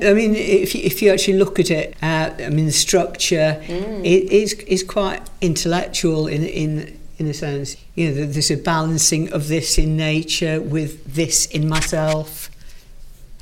I 0.00 0.14
mean, 0.14 0.34
if 0.34 0.74
you, 0.74 0.82
if 0.82 1.00
you 1.00 1.10
actually 1.12 1.38
look 1.38 1.60
at 1.60 1.70
it, 1.70 1.94
uh, 2.02 2.30
I 2.38 2.48
mean, 2.48 2.66
the 2.66 2.72
structure 2.72 3.62
mm. 3.66 4.00
it 4.00 4.32
is 4.32 4.54
is 4.66 4.82
quite 4.82 5.22
intellectual 5.40 6.26
in 6.26 6.44
in 6.44 6.98
in 7.18 7.26
a 7.28 7.34
sense. 7.34 7.76
You 7.94 8.10
know, 8.10 8.26
there's 8.26 8.50
a 8.50 8.56
balancing 8.56 9.32
of 9.32 9.48
this 9.48 9.78
in 9.78 9.96
nature 9.96 10.60
with 10.60 11.14
this 11.14 11.46
in 11.46 11.68
myself. 11.68 12.50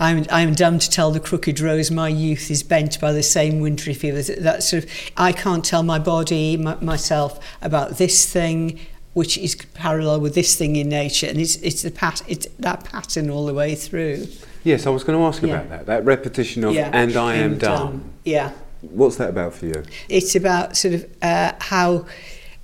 I'm, 0.00 0.24
I'm 0.30 0.54
dumb 0.54 0.78
to 0.78 0.90
tell 0.90 1.10
the 1.10 1.20
crooked 1.20 1.60
rose 1.60 1.90
my 1.90 2.08
youth 2.08 2.50
is 2.50 2.62
bent 2.62 2.98
by 3.00 3.12
the 3.12 3.22
same 3.22 3.60
wintry 3.60 3.92
fever. 3.94 4.22
That 4.22 4.62
sort 4.62 4.84
of, 4.84 4.90
I 5.16 5.32
can't 5.32 5.64
tell 5.64 5.82
my 5.82 5.98
body, 5.98 6.56
my, 6.56 6.74
myself, 6.76 7.38
about 7.60 7.98
this 7.98 8.24
thing, 8.32 8.80
which 9.12 9.36
is 9.36 9.54
parallel 9.74 10.20
with 10.20 10.34
this 10.34 10.56
thing 10.56 10.76
in 10.76 10.88
nature, 10.88 11.26
and 11.26 11.38
it's 11.38 11.56
it's 11.56 11.82
the 11.82 11.90
pat 11.90 12.22
it's 12.28 12.46
that 12.60 12.84
pattern 12.84 13.28
all 13.28 13.44
the 13.44 13.52
way 13.54 13.74
through. 13.74 14.26
Yes, 14.64 14.86
I 14.86 14.90
was 14.90 15.04
going 15.04 15.18
to 15.18 15.24
ask 15.24 15.42
Yeah. 15.42 15.54
about 15.54 15.68
that. 15.68 15.86
That 15.86 16.04
repetition 16.04 16.64
of 16.64 16.74
Yeah, 16.74 16.90
"and 16.92 17.16
I 17.16 17.34
am 17.34 17.52
and, 17.52 17.60
done." 17.60 17.82
um, 17.82 18.10
yeah. 18.24 18.52
What's 18.82 19.16
that 19.16 19.28
about 19.28 19.52
for 19.52 19.66
you? 19.66 19.82
It's 20.08 20.34
about 20.34 20.76
sort 20.76 20.94
of 20.94 21.06
uh, 21.20 21.52
how 21.58 22.06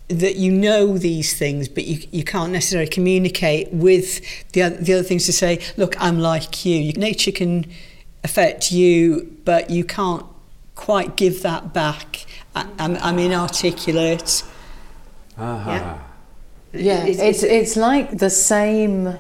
that 0.09 0.37
you 0.37 0.53
know 0.53 0.97
these 0.99 1.37
things, 1.37 1.69
but 1.69 1.85
you, 1.85 2.07
you 2.13 2.23
can't 2.23 2.53
necessarily 2.53 2.89
communicate 2.89 3.73
with 3.73 4.21
the 4.53 4.63
other, 4.63 4.77
the 4.77 4.93
other 4.95 5.03
things 5.03 5.27
to 5.27 5.33
say, 5.33 5.61
look, 5.77 6.01
I'm 6.01 6.21
like 6.21 6.65
you. 6.65 6.93
Nature 6.93 7.33
can 7.33 7.67
affect 8.23 8.71
you, 8.71 9.37
but 9.45 9.69
you 9.71 9.85
can't 9.85 10.25
quite 10.77 11.17
give 11.17 11.43
that 11.43 11.73
back. 11.73 12.27
I, 12.55 12.67
I'm, 12.79 12.97
I'm 12.97 13.19
inarticulate. 13.19 14.45
Aha. 15.39 16.01
Yeah, 16.73 17.05
yeah 17.05 17.05
it's, 17.05 17.43
it's 17.43 17.77
like 17.77 18.19
the 18.19 18.31
same 18.31 19.19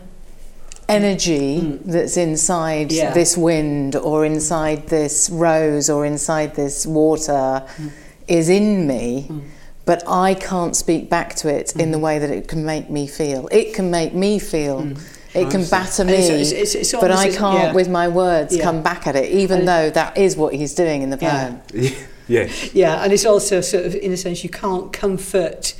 energy 0.88 1.60
mm. 1.60 1.78
Mm. 1.78 1.84
that's 1.84 2.16
inside 2.16 2.92
Yeah. 2.92 3.12
this 3.12 3.36
wind 3.36 3.96
or 3.96 4.24
inside 4.24 4.86
this 4.88 5.28
rose 5.30 5.90
or 5.90 6.06
inside 6.06 6.54
this 6.54 6.86
water 6.86 7.64
mm. 7.76 7.90
is 8.28 8.48
in 8.48 8.86
me, 8.86 9.28
but 9.86 10.02
I 10.06 10.34
can't 10.34 10.76
speak 10.76 11.08
back 11.08 11.34
to 11.36 11.48
it 11.48 11.74
in 11.76 11.92
the 11.92 11.98
mm. 11.98 12.02
way 12.02 12.18
that 12.18 12.28
it 12.28 12.48
can 12.48 12.66
make 12.66 12.90
me 12.90 13.06
feel. 13.06 13.48
It 13.50 13.72
can 13.72 13.90
make 13.90 14.12
me 14.12 14.38
feel. 14.38 14.82
Mm. 14.82 15.00
It 15.34 15.50
can 15.50 15.64
batter 15.66 16.04
me, 16.04 16.14
it's- 16.14 16.52
it's- 16.52 16.74
it's 16.74 16.92
but 16.92 17.10
I 17.10 17.30
can't, 17.30 17.58
yeah. 17.58 17.72
with 17.72 17.88
my 17.88 18.08
words, 18.08 18.56
Yeah. 18.56 18.64
come 18.64 18.82
back 18.82 19.06
at 19.06 19.16
it, 19.16 19.30
even 19.30 19.60
And- 19.60 19.68
though 19.68 19.90
that 19.90 20.16
is 20.18 20.36
what 20.36 20.54
he's 20.54 20.74
doing 20.74 21.02
in 21.02 21.10
the 21.10 21.16
poem. 21.16 21.60
Yeah. 21.72 21.90
Yeah, 22.28 22.48
Yeah, 22.72 23.04
and 23.04 23.12
it's 23.12 23.24
also 23.24 23.60
sort 23.60 23.86
of, 23.86 23.94
in 23.94 24.12
a 24.12 24.16
sense, 24.16 24.42
you 24.42 24.50
can't 24.50 24.92
comfort 24.92 25.74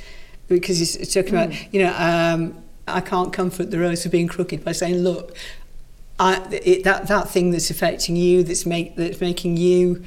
because 0.47 0.79
he's 0.79 0.95
it's 0.95 1.13
talking 1.13 1.33
about, 1.33 1.49
mm. 1.49 1.67
you 1.71 1.83
know, 1.83 1.93
um, 1.97 2.53
I 2.87 3.01
can't 3.01 3.33
comfort 3.33 3.69
the 3.69 3.79
rose 3.79 4.03
for 4.03 4.09
being 4.09 4.29
crooked 4.29 4.63
by 4.63 4.71
saying, 4.71 4.99
look, 4.99 5.35
I, 6.19 6.41
it, 6.51 6.83
that 6.85 7.07
that 7.07 7.29
thing 7.29 7.51
that's 7.51 7.69
affecting 7.69 8.15
you, 8.15 8.43
that's 8.43 8.65
make 8.65 8.95
that's 8.95 9.19
making 9.19 9.57
you 9.57 10.03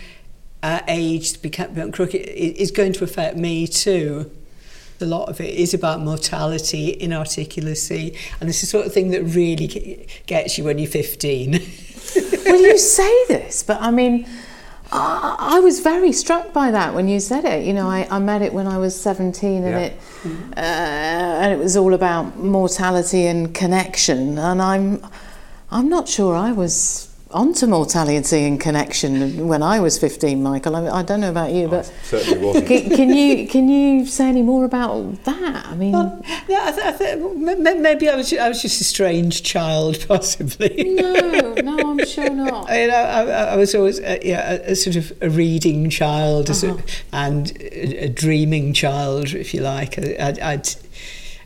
uh, 0.62 0.80
aged, 0.88 1.42
become, 1.42 1.72
become 1.74 1.92
crooked, 1.92 2.20
is 2.20 2.70
going 2.70 2.92
to 2.94 3.04
affect 3.04 3.36
me 3.36 3.66
too. 3.66 4.30
A 5.02 5.06
lot 5.06 5.30
of 5.30 5.40
it 5.40 5.54
is 5.54 5.72
about 5.72 6.00
mortality, 6.00 6.96
inarticulacy, 7.00 8.16
and 8.40 8.50
it's 8.50 8.60
the 8.60 8.66
sort 8.66 8.84
of 8.86 8.92
thing 8.92 9.10
that 9.10 9.22
really 9.22 10.06
gets 10.26 10.58
you 10.58 10.64
when 10.64 10.78
you're 10.78 10.90
15. 10.90 11.52
well, 12.44 12.60
you 12.60 12.76
say 12.76 13.24
this, 13.28 13.62
but 13.62 13.80
I 13.80 13.90
mean, 13.90 14.26
I, 14.92 15.36
I 15.38 15.60
was 15.60 15.80
very 15.80 16.12
struck 16.12 16.52
by 16.52 16.70
that 16.72 16.92
when 16.94 17.08
you 17.08 17.18
said 17.20 17.44
it. 17.46 17.64
You 17.64 17.72
know, 17.72 17.88
I, 17.88 18.06
I 18.10 18.18
met 18.18 18.42
it 18.42 18.52
when 18.52 18.66
I 18.66 18.76
was 18.76 18.94
17 19.00 19.62
and 19.62 19.70
Yeah. 19.70 19.78
it 19.78 19.92
uh, 20.56 20.60
and 20.60 21.52
it 21.52 21.58
was 21.58 21.76
all 21.78 21.94
about 21.94 22.36
mortality 22.36 23.26
and 23.26 23.54
connection 23.54 24.36
and 24.38 24.60
I'm 24.60 25.06
I'm 25.70 25.88
not 25.88 26.08
sure 26.08 26.34
I 26.36 26.52
was 26.52 27.09
onto 27.32 27.66
mortality 27.66 28.44
and 28.44 28.58
connection 28.60 29.46
when 29.46 29.62
I 29.62 29.78
was 29.80 29.98
15, 29.98 30.42
Michael. 30.42 30.74
I, 30.76 30.98
I 31.00 31.02
don't 31.02 31.20
know 31.20 31.30
about 31.30 31.52
you, 31.52 31.68
but 31.68 31.84
Certainly 32.04 32.38
wasn't. 32.46 32.66
can, 32.66 32.90
can 32.90 33.08
you 33.14 33.46
can 33.48 33.68
you 33.68 34.06
say 34.06 34.28
any 34.28 34.42
more 34.42 34.64
about 34.64 35.22
that? 35.24 35.66
I 35.66 35.74
mean, 35.76 35.92
Well, 35.92 36.20
yeah, 36.48 36.62
I, 36.64 36.72
th- 36.72 36.86
I 36.86 36.92
th- 36.92 37.18
m- 37.18 37.66
m- 37.66 37.82
maybe 37.82 38.08
I 38.08 38.16
was, 38.16 38.32
I 38.32 38.48
was 38.48 38.60
just 38.62 38.80
a 38.80 38.84
strange 38.84 39.42
child, 39.42 40.04
possibly. 40.08 40.94
no, 40.94 41.54
no, 41.54 41.90
I'm 41.90 42.04
sure 42.06 42.30
not. 42.30 42.68
I, 42.70 42.76
mean, 42.76 42.90
I, 42.90 42.94
I, 42.94 43.22
I 43.52 43.56
was 43.56 43.74
always 43.74 44.00
uh, 44.00 44.18
yeah, 44.22 44.50
a, 44.52 44.72
a 44.72 44.74
sort 44.76 44.96
of 44.96 45.12
a 45.22 45.30
reading 45.30 45.88
child 45.90 46.50
a 46.50 46.54
sort- 46.54 47.02
and 47.12 47.52
a, 47.60 48.04
a 48.04 48.08
dreaming 48.08 48.72
child, 48.72 49.34
if 49.34 49.54
you 49.54 49.60
like. 49.60 49.98
I, 49.98 50.16
I'd, 50.18 50.38
I'd, 50.40 50.68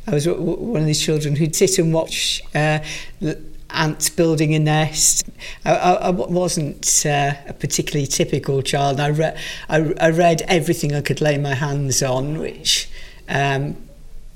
I 0.07 0.11
was 0.15 0.25
w- 0.25 0.45
w- 0.45 0.69
one 0.73 0.81
of 0.81 0.87
these 0.87 1.01
children 1.01 1.37
who'd 1.37 1.55
sit 1.57 1.79
and 1.79 1.93
watch 1.93 2.43
uh, 2.55 2.79
the 3.21 3.43
ants 3.75 4.09
building 4.11 4.55
a 4.55 4.59
nest. 4.59 5.29
I 5.65 6.11
wasn't 6.11 7.05
uh, 7.07 7.33
a 7.47 7.53
particularly 7.53 8.07
typical 8.07 8.63
child. 8.63 9.01
I, 9.01 9.09
re- 9.09 9.37
I, 9.69 9.93
I 10.01 10.11
read 10.11 10.43
everything 10.49 10.95
I 10.95 11.01
could 11.01 11.21
lay 11.21 11.39
my 11.39 11.55
hands 11.55 12.03
on, 12.03 12.39
which 12.39 12.89
um, 13.29 13.77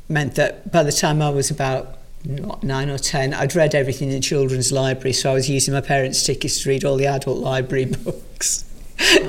meant 0.08 0.34
that 0.36 0.70
by 0.72 0.82
the 0.82 0.92
time 0.92 1.22
I 1.22 1.30
was 1.30 1.50
about 1.50 1.96
nine 2.62 2.90
or 2.90 2.98
ten, 2.98 3.32
I'd 3.34 3.54
read 3.54 3.74
everything 3.74 4.08
in 4.08 4.14
the 4.14 4.20
children's 4.20 4.72
library, 4.72 5.12
so 5.12 5.30
I 5.30 5.34
was 5.34 5.48
using 5.48 5.72
my 5.74 5.80
parents' 5.80 6.24
tickets 6.24 6.62
to 6.62 6.68
read 6.68 6.84
all 6.84 6.96
the 6.96 7.06
adult 7.06 7.38
library 7.38 7.84
books. 8.04 8.64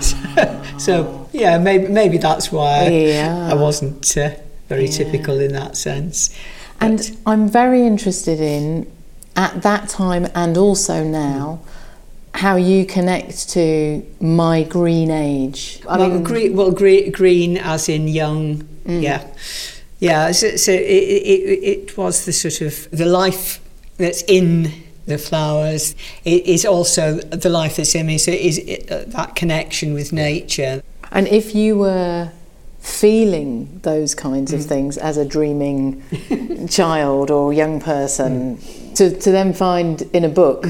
so, 0.01 0.63
so, 0.79 1.29
yeah, 1.31 1.59
maybe 1.59 1.87
maybe 1.87 2.17
that's 2.17 2.51
why 2.51 2.87
Yeah. 2.87 3.49
I 3.51 3.53
wasn't 3.53 4.17
uh, 4.17 4.31
very 4.67 4.85
Yeah. 4.87 4.91
typical 4.97 5.39
in 5.39 5.53
that 5.53 5.77
sense. 5.77 6.35
And 6.81 7.15
I'm 7.27 7.47
very 7.47 7.85
interested 7.85 8.39
in, 8.39 8.91
at 9.39 9.61
that 9.61 9.87
time 9.87 10.27
and 10.35 10.57
also 10.57 11.01
now, 11.01 11.61
how 12.33 12.57
you 12.57 12.85
connect 12.85 13.49
to 13.49 14.05
my 14.19 14.63
green 14.63 15.09
age. 15.09 15.81
I 15.87 15.95
mm. 15.95 15.99
well, 15.99 16.09
mean, 16.09 16.23
green, 16.23 16.55
well, 16.57 16.71
green, 16.71 17.11
green 17.11 17.57
as 17.57 17.87
in 17.87 18.09
young, 18.09 18.63
mm. 18.85 19.01
yeah, 19.01 19.25
yeah. 19.99 20.31
So, 20.33 20.57
so 20.57 20.73
it, 20.73 20.77
it, 20.77 21.63
it 21.73 21.97
was 21.97 22.25
the 22.25 22.33
sort 22.33 22.59
of 22.61 22.91
the 22.91 23.05
life 23.05 23.61
that's 23.95 24.23
in 24.23 24.73
the 25.05 25.17
flowers. 25.17 25.95
It 26.25 26.45
is 26.45 26.65
also 26.65 27.15
the 27.15 27.49
life 27.49 27.77
that's 27.77 27.95
in 27.95 28.07
me. 28.07 28.17
So 28.17 28.31
it 28.31 28.41
is 28.41 28.57
it, 28.57 28.91
uh, 28.91 29.05
that 29.07 29.35
connection 29.35 29.93
with 29.93 30.11
nature. 30.11 30.83
and 31.11 31.27
if 31.29 31.55
you 31.55 31.77
were 31.77 32.31
feeling 32.79 33.79
those 33.83 34.15
kinds 34.15 34.53
of 34.53 34.61
mm. 34.61 34.67
things 34.67 34.97
as 34.97 35.15
a 35.17 35.25
dreaming 35.25 36.03
child 36.69 37.31
or 37.31 37.53
young 37.53 37.79
person, 37.79 38.57
to, 38.99 39.17
to 39.17 39.31
then 39.31 39.53
find 39.53 40.01
in 40.13 40.25
a 40.25 40.29
book 40.29 40.65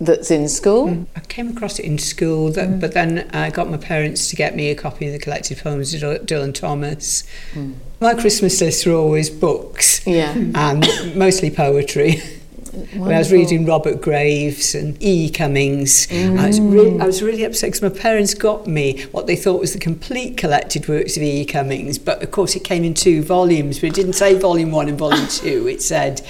that's 0.00 0.32
in 0.32 0.48
school. 0.48 0.88
Mm. 0.88 1.06
I 1.14 1.20
came 1.20 1.56
across 1.56 1.78
it 1.78 1.84
in 1.84 1.96
school, 1.96 2.50
that, 2.50 2.68
mm. 2.68 2.80
but 2.80 2.92
then 2.92 3.30
I 3.32 3.50
got 3.50 3.70
my 3.70 3.76
parents 3.76 4.28
to 4.30 4.36
get 4.36 4.56
me 4.56 4.68
a 4.70 4.74
copy 4.74 5.06
of 5.06 5.12
the 5.12 5.20
collected 5.20 5.58
poems 5.58 5.94
of 5.94 6.00
Dylan- 6.00 6.54
Thomas. 6.54 7.22
Mm. 7.52 7.74
My 8.00 8.14
Christmas 8.14 8.60
lists 8.60 8.84
were 8.84 8.94
always 8.94 9.30
books 9.30 10.04
Yeah. 10.06 10.32
and 10.54 10.86
mostly 11.14 11.50
poetry. 11.50 12.20
I 12.94 13.18
was 13.18 13.32
reading 13.32 13.64
Robert 13.64 14.02
Graves 14.02 14.74
and 14.74 15.00
E. 15.02 15.30
Cummings, 15.30 16.08
I, 16.12 16.48
was 16.48 16.60
re- 16.60 16.98
I 17.00 17.06
was 17.06 17.22
really 17.22 17.44
upset 17.44 17.68
because 17.68 17.80
my 17.80 17.88
parents 17.88 18.34
got 18.34 18.66
me 18.66 19.02
what 19.12 19.26
they 19.26 19.36
thought 19.36 19.60
was 19.60 19.72
the 19.72 19.78
complete 19.78 20.36
collected 20.36 20.86
works 20.86 21.16
of 21.16 21.22
E. 21.22 21.46
Cummings, 21.46 21.98
but 21.98 22.22
of 22.22 22.30
course 22.32 22.54
it 22.54 22.64
came 22.64 22.84
in 22.84 22.92
two 22.92 23.22
volumes, 23.22 23.78
but 23.78 23.86
it 23.86 23.94
didn't 23.94 24.12
say 24.12 24.38
volume 24.38 24.72
one 24.72 24.90
and 24.90 24.98
volume 24.98 25.26
two. 25.28 25.66
It 25.66 25.80
said 25.80 26.20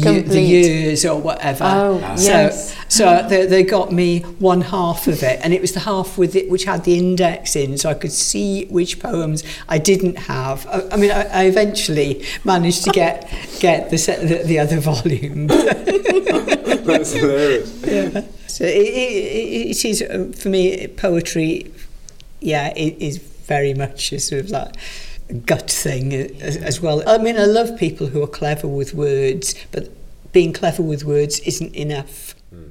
Complete. 0.00 0.46
years 0.46 1.04
or 1.04 1.20
whatever. 1.20 1.64
Oh, 1.64 2.16
so, 2.16 2.30
yes. 2.30 2.76
So 2.88 3.26
they, 3.28 3.46
they 3.46 3.62
got 3.62 3.90
me 3.92 4.20
one 4.38 4.60
half 4.60 5.06
of 5.08 5.22
it, 5.22 5.40
and 5.42 5.52
it 5.52 5.60
was 5.60 5.72
the 5.72 5.80
half 5.80 6.16
with 6.16 6.36
it 6.36 6.48
which 6.50 6.64
had 6.64 6.84
the 6.84 6.96
index 6.96 7.56
in, 7.56 7.76
so 7.78 7.90
I 7.90 7.94
could 7.94 8.12
see 8.12 8.66
which 8.66 9.00
poems 9.00 9.42
I 9.68 9.78
didn't 9.78 10.16
have. 10.16 10.66
I, 10.66 10.88
I 10.92 10.96
mean, 10.96 11.10
I, 11.10 11.22
I 11.24 11.44
eventually 11.44 12.24
managed 12.44 12.84
to 12.84 12.90
get 12.90 13.28
get 13.60 13.90
the, 13.90 13.98
se- 13.98 14.24
the 14.26 14.44
the 14.44 14.58
other 14.58 14.78
volume. 14.80 15.46
That's 16.82 17.12
hilarious. 17.12 17.82
yeah. 17.84 18.22
So 18.46 18.64
it, 18.64 18.76
it, 18.76 19.70
it 19.70 19.84
is 19.84 20.02
uh, 20.02 20.32
for 20.36 20.48
me 20.48 20.86
poetry. 20.88 21.72
Yeah, 22.40 22.72
it 22.76 22.98
is 23.00 23.18
very 23.18 23.74
much 23.74 24.12
a 24.12 24.18
sort 24.20 24.44
of 24.44 24.50
like 24.50 24.74
a 25.11 25.11
gut 25.32 25.70
thing 25.70 26.12
as, 26.12 26.56
as 26.56 26.80
well. 26.80 27.02
I 27.08 27.18
mean, 27.18 27.36
I 27.36 27.44
love 27.44 27.78
people 27.78 28.08
who 28.08 28.22
are 28.22 28.28
clever 28.28 28.68
with 28.68 28.94
words, 28.94 29.54
but 29.72 29.90
being 30.32 30.52
clever 30.52 30.82
with 30.82 31.04
words 31.04 31.40
isn't 31.40 31.74
enough. 31.74 32.34
Hmm. 32.50 32.68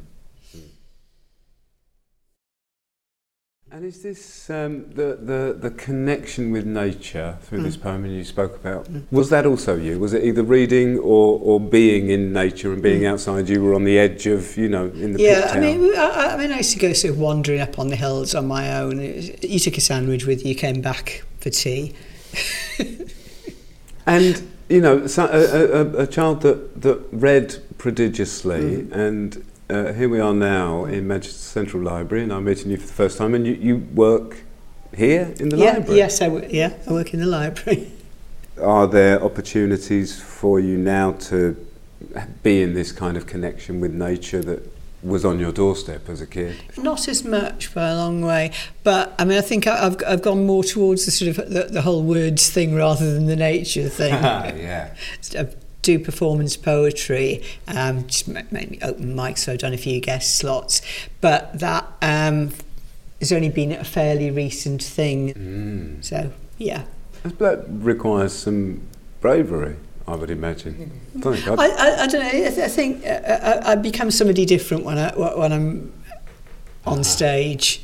And 3.74 3.86
is 3.86 4.03
this 4.03 4.50
um, 4.50 4.89
the, 4.89 5.18
the 5.22 5.58
the 5.58 5.72
connection 5.72 6.51
with 6.51 6.65
nature 6.65 7.38
through 7.44 7.63
this 7.63 7.75
hmm. 7.75 7.84
poem 7.84 8.06
you 8.06 8.25
spoke 8.25 8.56
about? 8.56 8.88
Hmm. 8.88 9.00
Was 9.12 9.30
that 9.30 9.46
also 9.46 9.77
you? 9.77 9.98
Was 9.98 10.13
it 10.13 10.25
either 10.25 10.44
reading 10.44 11.00
or, 11.00 11.39
or 11.39 11.60
being 11.60 12.10
in 12.10 12.34
nature 12.34 12.74
and 12.74 12.84
being 12.84 13.06
outside? 13.06 13.48
You 13.48 13.63
were 13.63 13.74
on 13.74 13.86
the 13.86 13.98
edge 13.98 14.27
of 14.27 14.58
you 14.58 14.68
know 14.68 14.88
in 14.88 15.13
the 15.13 15.22
Yeah, 15.22 15.51
I 15.53 15.60
mean, 15.60 15.96
I, 15.96 16.34
I 16.34 16.38
mean, 16.38 16.51
I 16.51 16.58
used 16.58 16.74
to 16.74 16.80
go 16.80 16.91
sort 16.91 17.13
of 17.13 17.20
wandering 17.20 17.62
up 17.62 17.80
on 17.80 17.88
the 17.88 17.96
hills 17.96 18.36
on 18.36 18.46
my 18.46 18.77
own. 18.77 18.98
Was- 18.98 19.41
You 19.41 19.60
took 19.60 19.77
a 19.77 19.82
sandwich 19.82 20.25
with 20.25 20.46
you, 20.46 20.53
came 20.53 20.82
back 20.82 21.24
for 21.39 21.50
tea. 21.50 21.94
And 24.05 24.41
you 24.69 24.81
know, 24.81 25.05
so, 25.07 25.25
a, 25.25 25.99
a, 26.01 26.03
a 26.03 26.07
child 26.07 26.41
that, 26.41 26.81
that 26.81 27.01
read 27.11 27.61
prodigiously, 27.77 28.61
Mm. 28.61 28.91
and 28.93 29.45
uh, 29.69 29.93
here 29.93 30.09
we 30.09 30.19
are 30.19 30.33
now 30.33 30.85
in 30.85 31.07
Manchester 31.07 31.37
Central 31.39 31.83
Library, 31.83 32.23
and 32.23 32.33
I'm 32.33 32.45
meeting 32.45 32.71
you 32.71 32.77
for 32.77 32.87
the 32.87 32.93
first 32.93 33.17
time, 33.17 33.33
and 33.35 33.45
you, 33.45 33.53
you 33.53 33.77
work 33.93 34.37
here 34.95 35.33
in 35.39 35.49
the 35.49 35.57
yeah, 35.57 35.73
library. 35.73 35.97
yes, 35.97 36.21
I 36.21 36.25
w- 36.29 36.47
yeah, 36.49 36.73
I 36.87 36.91
work 36.93 37.13
in 37.13 37.19
the 37.19 37.25
library. 37.27 37.91
Are 38.61 38.87
there 38.87 39.21
opportunities 39.23 40.19
for 40.21 40.59
you 40.59 40.77
now 40.77 41.13
to 41.29 41.55
be 42.43 42.61
in 42.63 42.73
this 42.73 42.91
kind 42.91 43.15
of 43.17 43.25
connection 43.27 43.79
with 43.81 43.93
nature 43.93 44.41
that 44.41 44.67
was 45.03 45.25
on 45.25 45.39
your 45.39 45.51
doorstep 45.51 46.10
as 46.10 46.22
a 46.22 46.27
kid? 46.27 46.58
Not 46.77 47.08
as 47.08 47.24
much 47.24 47.74
by 47.74 47.89
a 47.89 47.96
long 47.96 48.22
way, 48.22 48.51
but 48.84 49.13
I 49.17 49.25
mean, 49.25 49.38
I 49.38 49.41
think 49.41 49.67
I- 49.67 49.86
I've 49.88 49.98
I've 50.08 50.22
gone 50.22 50.46
more 50.46 50.63
towards 50.63 51.05
the 51.05 51.12
sort 51.12 51.38
of 51.38 51.50
the, 51.50 51.63
the 51.63 51.81
whole 51.81 52.03
words 52.03 52.50
thing 52.50 52.75
rather 52.75 53.13
than 53.13 53.25
the 53.25 53.36
nature 53.36 53.89
thing. 53.89 54.13
yeah. 54.13 54.96
I've 55.38 55.55
do 55.81 56.00
performance 56.00 56.58
poetry, 56.58 57.43
um, 57.67 58.05
just 58.08 58.27
mainly 58.27 58.79
open 58.81 59.15
mics, 59.15 59.39
so 59.39 59.53
I've 59.53 59.60
done 59.60 59.74
a 59.74 59.77
few 59.77 60.00
guest 60.00 60.36
slots, 60.38 60.81
but 61.22 61.58
that 61.60 61.88
um, 62.01 62.51
has 63.20 63.31
only 63.31 63.50
been 63.50 63.72
a 63.72 63.84
fairly 63.84 64.29
recent 64.29 64.84
thing. 64.84 65.34
Mm. 65.34 66.05
So, 66.05 66.31
yeah. 66.58 66.84
That 67.24 67.65
requires 67.67 68.34
some 68.34 68.81
bravery, 69.22 69.75
I 70.08 70.15
would 70.15 70.29
imagine. 70.31 70.91
I 71.15 71.20
don't 71.20 71.48
I, 71.48 71.53
I'd- 71.53 71.74
I, 71.77 72.03
I 72.03 72.08
don't 72.08 72.22
know. 72.22 72.27
I, 72.27 72.31
th- 72.50 72.58
I 72.60 72.67
think 72.67 73.05
uh, 73.05 73.62
I, 73.65 73.72
I 73.72 73.75
become 73.75 74.12
somebody 74.12 74.46
different 74.46 74.84
when 74.84 74.98
I 74.98 75.12
when 75.15 75.51
I'm 75.53 75.93
on 76.86 76.93
Uh-huh. 76.93 77.03
stage. 77.03 77.81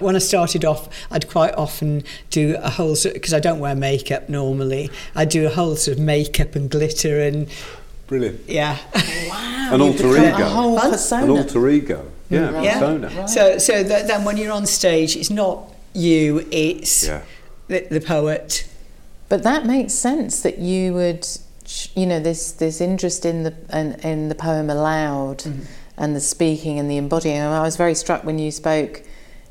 When 0.00 0.16
I 0.16 0.18
started 0.18 0.64
off, 0.64 0.88
I'd 1.12 1.28
quite 1.30 1.54
often 1.54 2.02
do 2.30 2.56
a 2.60 2.68
whole 2.68 2.96
because 3.04 3.32
I 3.32 3.38
don't 3.38 3.60
wear 3.60 3.76
makeup 3.76 4.28
normally. 4.28 4.90
I 5.14 5.24
do 5.24 5.46
a 5.46 5.50
whole 5.50 5.76
sort 5.76 5.96
of 5.98 6.02
makeup 6.04 6.56
and 6.56 6.68
glitter 6.68 7.20
and 7.20 7.46
Brilliant. 8.08 8.40
yeah, 8.48 8.76
Wow. 9.30 9.70
An 9.74 9.80
alter 9.80 10.08
ego. 10.08 10.28
A 10.44 10.44
whole 10.48 10.78
An 10.80 10.90
persona. 10.90 11.24
An 11.32 11.38
alter 11.38 11.68
ego. 11.70 12.10
Yeah, 12.28 12.50
Right. 12.50 12.64
yeah. 12.64 12.72
persona. 12.80 13.08
Right. 13.08 13.30
So 13.30 13.58
so 13.58 13.82
that, 13.84 14.08
then 14.08 14.24
when 14.24 14.36
you're 14.36 14.52
on 14.52 14.66
stage, 14.66 15.16
it's 15.16 15.30
not 15.30 15.72
you, 15.94 16.44
it's 16.50 17.06
Yeah. 17.06 17.22
the, 17.68 17.86
the 17.88 18.00
poet. 18.00 18.66
But 19.28 19.42
that 19.44 19.64
makes 19.64 19.94
sense 19.94 20.42
that 20.42 20.58
you 20.58 20.92
would, 20.92 21.24
sh- 21.24 21.38
you 21.94 22.06
know, 22.06 22.20
this 22.20 22.52
this 22.52 22.80
interest 22.80 23.24
in 23.24 23.42
the 23.42 23.54
in, 23.72 23.94
in 24.00 24.28
the 24.28 24.34
poem 24.34 24.70
aloud 24.70 25.38
mm-hmm. 25.38 25.62
and 25.96 26.14
the 26.14 26.20
speaking 26.20 26.78
and 26.78 26.90
the 26.90 26.96
embodying. 26.96 27.40
I 27.40 27.62
was 27.62 27.76
very 27.76 27.94
struck 27.94 28.24
when 28.24 28.38
you 28.38 28.50
spoke. 28.50 29.02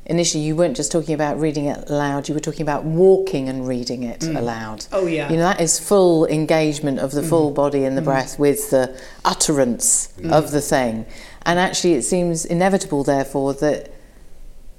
Initially, 0.06 0.44
you 0.44 0.54
weren't 0.54 0.76
just 0.76 0.92
talking 0.92 1.14
about 1.14 1.40
reading 1.40 1.64
it 1.64 1.88
aloud; 1.88 2.28
you 2.28 2.34
were 2.34 2.40
talking 2.40 2.62
about 2.62 2.84
walking 2.84 3.48
and 3.48 3.66
reading 3.66 4.02
it 4.02 4.20
mm. 4.20 4.36
aloud. 4.36 4.86
Oh 4.92 5.06
yeah. 5.06 5.30
You 5.30 5.36
know, 5.36 5.44
that 5.44 5.60
is 5.60 5.80
full 5.80 6.26
engagement 6.26 6.98
of 6.98 7.12
the 7.12 7.20
mm-hmm. 7.20 7.30
full 7.30 7.50
body 7.52 7.84
and 7.84 7.96
the 7.96 8.02
mm-hmm. 8.02 8.10
breath 8.10 8.38
with 8.38 8.70
the 8.70 9.00
utterance 9.24 10.12
of 10.30 10.50
the 10.50 10.60
thing. 10.60 11.06
And 11.46 11.58
actually, 11.58 11.94
it 11.94 12.02
seems 12.02 12.44
inevitable, 12.44 13.04
therefore, 13.04 13.54
that 13.54 13.92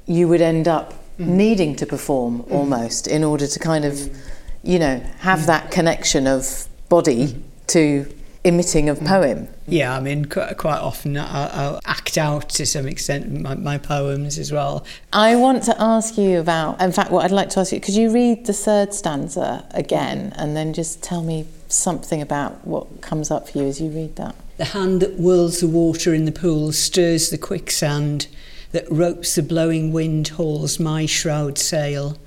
you 0.05 0.27
would 0.27 0.41
end 0.41 0.67
up 0.67 0.93
needing 1.17 1.75
to 1.77 1.85
perform 1.85 2.43
almost 2.49 3.07
in 3.07 3.23
order 3.23 3.47
to 3.47 3.59
kind 3.59 3.85
of, 3.85 4.15
you 4.63 4.77
know, 4.79 4.99
have 5.19 5.45
that 5.47 5.71
connection 5.71 6.27
of 6.27 6.67
body 6.89 7.43
to 7.67 8.05
emitting 8.45 8.89
of 8.89 9.03
poem. 9.03 9.47
Yeah, 9.67 9.97
I 9.97 9.99
mean, 9.99 10.25
quite, 10.25 10.55
quite 10.57 10.77
often 10.77 11.17
I'll, 11.17 11.49
I'll 11.51 11.79
act 11.83 12.15
out 12.15 12.49
to 12.49 12.65
some 12.65 12.87
extent 12.87 13.41
my, 13.41 13.55
my 13.55 13.79
poems 13.79 14.37
as 14.37 14.51
well. 14.51 14.85
I 15.11 15.35
want 15.35 15.63
to 15.63 15.81
ask 15.81 16.15
you 16.17 16.39
about, 16.39 16.79
in 16.79 16.91
fact, 16.91 17.09
what 17.09 17.25
I'd 17.25 17.31
like 17.31 17.49
to 17.49 17.61
ask 17.61 17.73
you, 17.73 17.79
could 17.79 17.95
you 17.95 18.11
read 18.11 18.45
the 18.45 18.53
third 18.53 18.93
stanza 18.93 19.67
again 19.71 20.31
and 20.35 20.55
then 20.55 20.73
just 20.73 21.01
tell 21.01 21.23
me 21.23 21.47
something 21.69 22.21
about 22.21 22.65
what 22.67 23.01
comes 23.01 23.31
up 23.31 23.49
for 23.49 23.57
you 23.57 23.65
as 23.65 23.81
you 23.81 23.89
read 23.89 24.15
that? 24.17 24.35
The 24.57 24.65
hand 24.65 25.01
that 25.01 25.15
whirls 25.15 25.59
the 25.59 25.67
water 25.67 26.13
in 26.13 26.25
the 26.25 26.31
pool 26.31 26.71
stirs 26.71 27.31
the 27.31 27.39
quicksand, 27.39 28.27
that 28.73 28.89
ropes 28.91 29.33
the 29.35 29.43
blowing 29.43 29.91
wind 29.91 30.27
hauls 30.29 30.79
my 30.79 31.07
shroud 31.07 31.57
sail, 31.57 32.17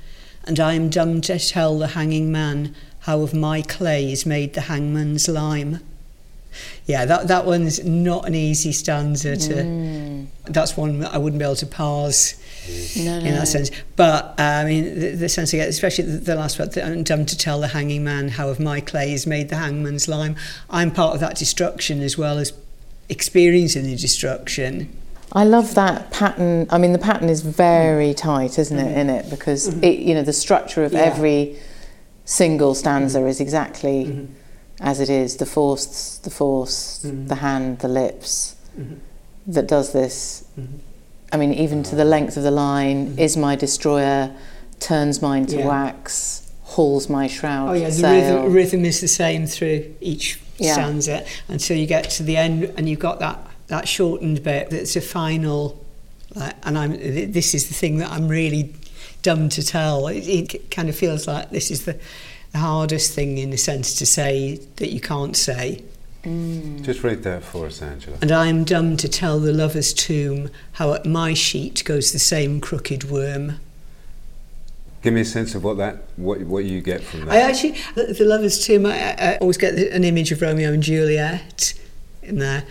and 0.45 0.59
I 0.59 0.75
am 0.75 0.91
dumb 0.91 1.21
to 1.23 1.39
tell 1.39 1.79
the 1.79 1.89
hanging 1.89 2.33
man 2.33 2.75
how 3.09 3.23
of 3.23 3.33
my 3.33 3.63
clay 3.63 4.13
is 4.13 4.27
made 4.27 4.53
the 4.53 4.61
hangman's 4.61 5.29
lime. 5.29 5.81
Yeah, 6.85 7.07
that, 7.07 7.29
that 7.29 7.47
one's 7.47 7.83
not 7.83 8.27
an 8.27 8.35
easy 8.35 8.71
stanza 8.71 9.35
to. 9.35 9.55
Mm. 9.55 10.27
That's 10.45 10.77
one 10.77 11.03
I 11.03 11.17
wouldn't 11.17 11.39
be 11.39 11.45
able 11.47 11.57
to 11.57 11.67
parse 11.67 12.39
No, 12.99 13.19
no. 13.19 13.25
in 13.25 13.35
that 13.35 13.49
sense. 13.49 13.71
But 13.97 14.35
uh, 14.39 14.43
I 14.43 14.65
mean, 14.67 15.01
the, 15.01 15.09
the 15.13 15.29
sense 15.31 15.55
I 15.55 15.57
get, 15.57 15.71
especially 15.71 16.05
the, 16.05 16.19
the 16.19 16.35
last 16.35 16.59
part, 16.59 16.77
I'm 16.77 17.03
dumb 17.03 17.25
to 17.25 17.39
tell 17.39 17.61
the 17.61 17.69
hanging 17.69 18.05
man 18.05 18.29
how 18.29 18.51
of 18.51 18.61
my 18.61 18.79
clay 18.83 19.15
is 19.15 19.27
made 19.27 19.49
the 19.49 19.57
hangman's 19.57 20.07
lime. 20.07 20.37
I'm 20.69 20.91
part 20.91 21.15
of 21.15 21.21
that 21.21 21.37
destruction 21.39 22.03
as 22.03 22.19
well 22.19 22.37
as 22.37 22.53
experiencing 23.09 23.85
the 23.85 23.97
destruction. 23.97 24.95
I 25.33 25.45
love 25.45 25.75
that 25.77 26.11
pattern. 26.11 26.67
I 26.69 26.77
mean, 26.77 26.93
the 26.93 26.99
pattern 26.99 27.31
is 27.31 27.41
very 27.41 28.11
mm. 28.11 28.17
tight, 28.19 28.59
isn't 28.59 28.79
it, 28.79 28.83
mm-hmm. 28.83 28.99
in 28.99 29.09
it? 29.09 29.31
Because 29.31 29.71
mm-hmm. 29.71 29.83
it, 29.83 29.99
you 30.01 30.13
know, 30.13 30.23
the 30.23 30.35
structure 30.35 30.85
of 30.85 30.93
Yeah. 30.93 31.01
every 31.01 31.57
single 32.29 32.75
stanza 32.75 33.19
mm-hmm. 33.19 33.29
is 33.29 33.41
exactly 33.41 34.05
mm-hmm. 34.05 34.33
as 34.81 35.01
it 35.01 35.09
is. 35.09 35.37
The 35.39 35.47
force, 35.47 36.19
the 36.19 36.31
force, 36.31 37.03
mm-hmm. 37.03 37.27
the 37.27 37.37
hand, 37.37 37.79
the 37.79 37.89
lips 37.89 38.55
that 39.47 39.67
does 39.67 39.93
this. 39.93 40.45
I 41.33 41.37
mean, 41.39 41.55
even 41.55 41.83
to 41.85 41.97
the 41.97 42.03
uh-huh. 42.03 42.11
length 42.11 42.37
of 42.37 42.43
the 42.43 42.51
line: 42.51 43.15
"Is 43.19 43.37
my 43.37 43.57
destroyer, 43.57 44.31
turns 44.79 45.23
mine 45.23 45.47
to 45.47 45.57
Yeah. 45.57 45.67
wax, 45.67 46.43
hauls 46.63 47.09
my 47.09 47.27
shroud 47.27 47.71
Oh 47.71 47.73
yeah, 47.73 47.91
the 47.91 48.03
rhythm, 48.03 48.53
rhythm 48.53 48.85
is 48.85 49.01
the 49.01 49.09
same 49.09 49.47
through 49.47 49.87
each 50.01 50.39
Yeah. 50.59 50.75
stanza 50.75 51.25
until 51.49 51.77
you 51.79 51.87
get 51.87 52.11
to 52.11 52.23
the 52.23 52.37
end, 52.37 52.73
and 52.77 52.89
you've 52.89 52.99
got 52.99 53.19
that 53.21 53.39
that 53.69 53.89
shortened 53.89 54.43
bit 54.43 54.71
that's 54.71 54.97
a 54.97 55.01
final. 55.01 55.83
Like, 56.35 56.55
and 56.63 56.77
I'm 56.77 56.93
th- 56.93 57.33
this 57.33 57.55
is 57.55 57.69
the 57.69 57.75
thing 57.75 57.99
that 57.99 58.11
I'm 58.11 58.29
really 58.29 58.75
dumb 59.23 59.49
to 59.51 59.63
tell. 59.63 60.07
It, 60.09 60.29
it 60.29 60.71
kind 60.71 60.89
of 60.89 60.97
feels 60.97 61.27
like 61.27 61.51
this 61.51 61.71
is 61.71 61.85
the, 61.85 61.99
the 62.53 62.59
hardest 62.59 63.15
thing 63.15 63.39
in 63.39 63.53
a 63.53 63.59
sense 63.59 63.95
to 63.97 64.07
say 64.07 64.57
that 64.77 64.91
you 64.91 65.01
can't 65.01 65.37
say. 65.37 65.85
Just 66.25 67.05
read 67.05 67.23
that 67.23 67.43
for 67.43 67.67
us, 67.67 67.81
Angela. 67.81 68.19
And 68.21 68.33
I 68.33 68.49
am 68.49 68.65
dumb 68.65 68.97
to 68.99 69.09
tell 69.09 69.39
the 69.39 69.53
lover's 69.53 69.95
tomb 69.95 70.51
how 70.73 70.93
at 70.93 71.07
my 71.07 71.33
sheet 71.33 71.83
goes 71.85 72.13
the 72.13 72.19
same 72.19 72.61
crooked 72.61 73.05
worm. 73.05 73.61
Give 75.01 75.15
me 75.15 75.21
a 75.21 75.25
sense 75.25 75.55
of 75.55 75.63
what 75.63 75.77
that, 75.77 76.03
what, 76.17 76.41
what 76.41 76.65
you 76.65 76.81
get 76.81 77.03
from 77.03 77.27
that. 77.27 77.31
I 77.31 77.41
actually, 77.41 77.77
the 77.95 78.13
the 78.13 78.25
lover's 78.25 78.65
tomb, 78.65 78.85
I, 78.85 79.15
I 79.17 79.37
always 79.37 79.57
get 79.57 79.75
an 79.75 80.03
image 80.03 80.33
of 80.33 80.43
Romeo 80.43 80.73
and 80.73 80.83
Juliet 80.83 81.73
in 82.23 82.39
there. 82.39 82.65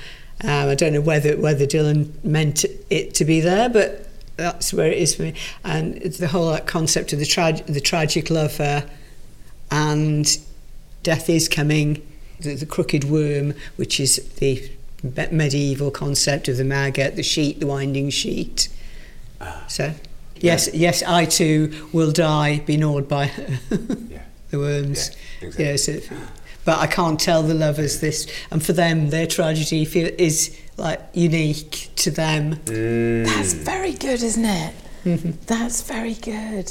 Um, 0.44 0.70
I 0.70 0.76
don't 0.76 0.94
know 0.94 1.02
whether 1.02 1.38
whether 1.38 1.66
Dylan 1.66 2.24
meant 2.24 2.66
it 2.90 3.14
to 3.16 3.26
be 3.26 3.40
there, 3.40 3.70
but 3.70 4.07
that's 4.38 4.74
where 4.74 4.88
it 4.92 4.98
is 4.98 5.16
for 5.16 5.24
me. 5.24 5.34
And 5.64 6.02
the 6.02 6.28
whole 6.28 6.46
like, 6.46 6.68
concept 6.68 7.12
of 7.12 7.20
the 7.20 7.26
trag- 7.26 7.66
the 7.66 7.82
tragic 7.82 8.30
lover, 8.30 8.86
and 9.70 10.38
death 11.04 11.30
is 11.30 11.50
coming. 11.50 12.02
The, 12.40 12.54
the 12.54 12.66
crooked 12.68 13.04
worm, 13.06 13.56
which 13.76 14.00
is 14.00 14.18
the 14.36 14.72
me- 15.04 15.28
medieval 15.32 15.92
concept 15.92 16.48
of 16.48 16.58
the 16.58 16.64
maggot, 16.64 17.16
the 17.16 17.24
sheet, 17.24 17.60
the 17.60 17.68
winding 17.68 18.12
sheet. 18.12 18.70
Ah. 19.42 19.66
So, 19.68 19.94
yes, 20.36 20.70
yes, 20.74 21.02
I 21.04 21.26
too 21.26 21.90
will 21.92 22.12
die, 22.12 22.60
be 22.60 22.78
gnawed 22.78 23.08
by 23.08 23.26
yeah. 24.10 24.22
the 24.52 24.60
worms. 24.60 25.10
Yeah, 25.42 25.48
exactly. 25.48 25.66
Yes, 25.66 25.88
it, 25.88 26.12
but 26.68 26.80
I 26.80 26.88
can't 26.88 27.18
tell 27.18 27.44
the 27.44 27.54
lovers 27.54 28.02
this, 28.02 28.28
and 28.52 28.62
for 28.62 28.74
them, 28.74 29.10
their 29.10 29.26
tragedy 29.26 29.86
feel, 29.86 30.10
is 30.18 30.54
like 30.76 31.00
unique 31.14 31.90
to 31.96 32.12
them. 32.12 32.60
That's 32.66 33.54
very 33.54 33.94
good, 33.94 34.22
isn't 34.22 34.44
it? 34.44 34.74
That's 35.48 35.82
very 35.84 36.16
good. 36.16 36.70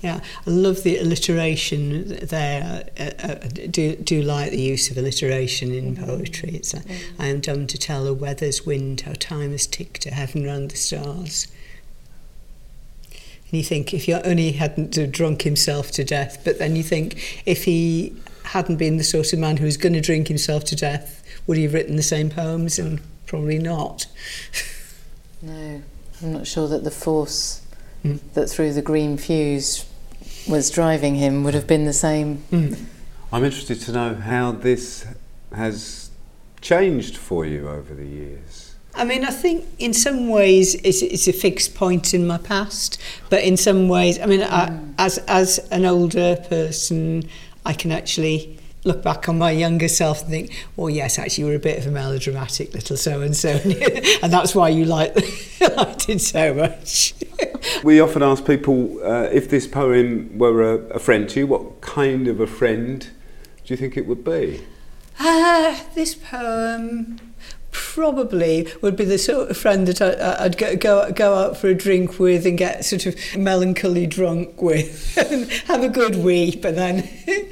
Yeah, 0.00 0.20
I 0.46 0.50
love 0.50 0.82
the 0.82 0.96
alliteration 0.96 2.16
there. 2.22 2.88
Uh, 2.98 3.10
uh, 3.22 3.34
do 3.70 3.96
do 3.96 4.22
like 4.22 4.50
the 4.50 4.62
use 4.62 4.90
of 4.90 4.96
alliteration 4.96 5.74
in 5.74 5.94
poetry. 5.94 6.52
It's 6.54 6.72
like, 6.72 6.86
I 7.18 7.26
am 7.26 7.40
dumb 7.40 7.66
to 7.66 7.76
tell 7.76 8.04
the 8.04 8.14
weather's 8.14 8.64
wind 8.64 9.02
how 9.02 9.12
time 9.12 9.50
has 9.50 9.66
ticked 9.66 10.00
to 10.02 10.10
heaven 10.10 10.42
round 10.44 10.70
the 10.70 10.76
stars. 10.76 11.48
And 13.50 13.58
you 13.58 13.64
think 13.64 13.94
if 13.94 14.04
he 14.04 14.14
only 14.14 14.52
hadn't 14.52 15.12
drunk 15.12 15.42
himself 15.42 15.90
to 15.92 16.04
death, 16.04 16.42
but 16.44 16.58
then 16.58 16.76
you 16.76 16.82
think 16.82 17.42
if 17.46 17.64
he 17.64 18.14
hadn't 18.44 18.76
been 18.76 18.96
the 18.96 19.04
sort 19.04 19.32
of 19.32 19.38
man 19.38 19.56
who 19.56 19.64
was 19.64 19.76
going 19.76 19.94
to 19.94 20.00
drink 20.00 20.28
himself 20.28 20.64
to 20.64 20.76
death, 20.76 21.22
would 21.46 21.56
he 21.56 21.64
have 21.64 21.74
written 21.74 21.96
the 21.96 22.02
same 22.02 22.30
poems? 22.30 22.78
And 22.78 23.00
probably 23.26 23.58
not. 23.58 24.06
No, 25.40 25.82
I'm 26.22 26.32
not 26.32 26.46
sure 26.46 26.66
that 26.68 26.84
the 26.84 26.90
force 26.90 27.62
Mm. 28.04 28.20
that 28.34 28.48
through 28.48 28.72
the 28.74 28.82
green 28.82 29.16
fuse 29.16 29.84
was 30.48 30.70
driving 30.70 31.16
him 31.16 31.42
would 31.44 31.54
have 31.54 31.66
been 31.66 31.84
the 31.84 31.92
same. 31.92 32.44
Mm. 32.52 32.84
I'm 33.32 33.44
interested 33.44 33.80
to 33.82 33.92
know 33.92 34.14
how 34.14 34.52
this 34.52 35.04
has 35.54 36.10
changed 36.60 37.16
for 37.16 37.44
you 37.44 37.68
over 37.68 37.94
the 37.94 38.06
years. 38.06 38.67
I 38.98 39.04
mean, 39.04 39.24
I 39.24 39.30
think 39.30 39.64
in 39.78 39.94
some 39.94 40.28
ways 40.28 40.74
it's, 40.74 41.02
it's 41.02 41.28
a 41.28 41.32
fixed 41.32 41.76
point 41.76 42.14
in 42.14 42.26
my 42.26 42.36
past, 42.36 43.00
but 43.30 43.44
in 43.44 43.56
some 43.56 43.88
ways, 43.88 44.18
I 44.18 44.26
mean, 44.26 44.42
I, 44.42 44.76
as 44.98 45.18
as 45.28 45.58
an 45.70 45.84
older 45.84 46.36
person, 46.48 47.28
I 47.64 47.74
can 47.74 47.92
actually 47.92 48.58
look 48.82 49.02
back 49.04 49.28
on 49.28 49.38
my 49.38 49.52
younger 49.52 49.86
self 49.86 50.22
and 50.22 50.30
think, 50.30 50.66
well, 50.74 50.90
yes, 50.90 51.16
actually, 51.16 51.44
you 51.44 51.50
were 51.50 51.56
a 51.56 51.60
bit 51.60 51.78
of 51.78 51.86
a 51.86 51.90
melodramatic 51.92 52.74
little 52.74 52.96
so 52.96 53.20
and 53.20 53.36
so, 53.36 53.50
and 54.22 54.32
that's 54.32 54.54
why 54.54 54.68
you 54.68 54.84
liked, 54.84 55.16
liked 55.76 56.08
it 56.08 56.20
so 56.20 56.54
much. 56.54 57.14
We 57.84 58.00
often 58.00 58.22
ask 58.22 58.44
people 58.44 58.98
uh, 59.04 59.28
if 59.30 59.50
this 59.50 59.66
poem 59.66 60.36
were 60.38 60.62
a, 60.62 60.76
a 60.88 60.98
friend 60.98 61.28
to 61.28 61.40
you, 61.40 61.46
what 61.46 61.80
kind 61.80 62.26
of 62.26 62.40
a 62.40 62.46
friend 62.46 63.00
do 63.64 63.72
you 63.72 63.76
think 63.76 63.96
it 63.96 64.06
would 64.06 64.24
be? 64.24 64.64
Ah, 65.20 65.84
this 65.94 66.14
poem 66.14 67.20
probably 67.98 68.68
would 68.80 68.94
be 68.94 69.04
the 69.04 69.18
sort 69.18 69.50
of 69.50 69.56
friend 69.56 69.88
that 69.88 70.00
I, 70.00 70.44
I'd 70.44 70.56
go, 70.56 70.76
go 70.76 71.10
go 71.10 71.34
out 71.34 71.56
for 71.56 71.66
a 71.66 71.74
drink 71.74 72.20
with 72.20 72.46
and 72.46 72.56
get 72.56 72.84
sort 72.84 73.06
of 73.06 73.16
melancholy 73.36 74.06
drunk 74.06 74.62
with, 74.62 75.18
and 75.18 75.50
have 75.66 75.82
a 75.82 75.88
good 75.88 76.14
weep, 76.14 76.64
and 76.64 76.78
then 76.78 77.08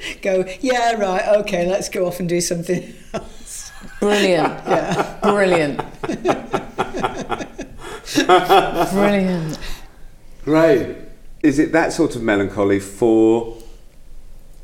go, 0.21 0.45
yeah, 0.61 0.93
right, 0.93 1.27
okay, 1.39 1.67
let's 1.67 1.89
go 1.89 2.07
off 2.07 2.21
and 2.21 2.29
do 2.29 2.39
something 2.39 2.93
else. 3.13 3.73
Brilliant. 3.99 4.53
yeah. 4.67 5.19
Brilliant. 5.21 5.81
Brilliant. 8.93 9.59
Great. 10.45 10.95
Is 11.43 11.59
it 11.59 11.73
that 11.73 11.91
sort 11.91 12.15
of 12.15 12.21
melancholy 12.21 12.79
for 12.79 13.57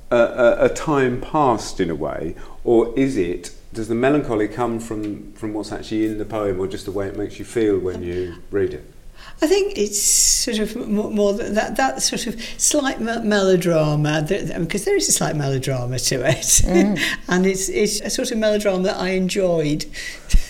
a, 0.10 0.16
a, 0.16 0.66
a 0.66 0.70
time 0.70 1.20
past 1.20 1.82
in 1.82 1.90
a 1.90 1.96
way, 1.96 2.36
or 2.64 2.98
is 2.98 3.18
it 3.18 3.52
does 3.74 3.88
the 3.88 3.96
melancholy 3.96 4.48
come 4.48 4.80
from, 4.80 5.34
from 5.34 5.54
what's 5.54 5.72
actually 5.72 6.06
in 6.06 6.18
the 6.18 6.26
poem 6.26 6.60
or 6.60 6.68
just 6.68 6.86
the 6.86 6.92
way 6.92 7.08
it 7.08 7.18
makes 7.18 7.40
you 7.40 7.46
feel 7.46 7.80
when 7.80 8.04
you 8.04 8.36
read 8.52 8.74
it? 8.74 8.90
I 9.42 9.48
think 9.48 9.78
it's 9.78 10.02
sort 10.02 10.60
of 10.60 10.76
more, 10.88 11.10
more 11.10 11.34
that 11.34 11.76
that 11.76 12.02
sort 12.02 12.28
of 12.28 12.42
slight 12.58 13.02
melodrama 13.02 14.26
because 14.28 14.86
there 14.86 14.96
is 14.96 15.10
a 15.10 15.12
slight 15.12 15.36
melodrama 15.36 16.00
to 16.00 16.16
it, 16.28 16.36
mm. 16.36 17.00
and 17.28 17.46
it's 17.46 17.68
it's 17.70 18.00
a 18.02 18.10
sort 18.10 18.32
of 18.32 18.38
melodrama 18.38 18.84
that 18.84 18.98
I 18.98 19.10
enjoyed. 19.10 19.86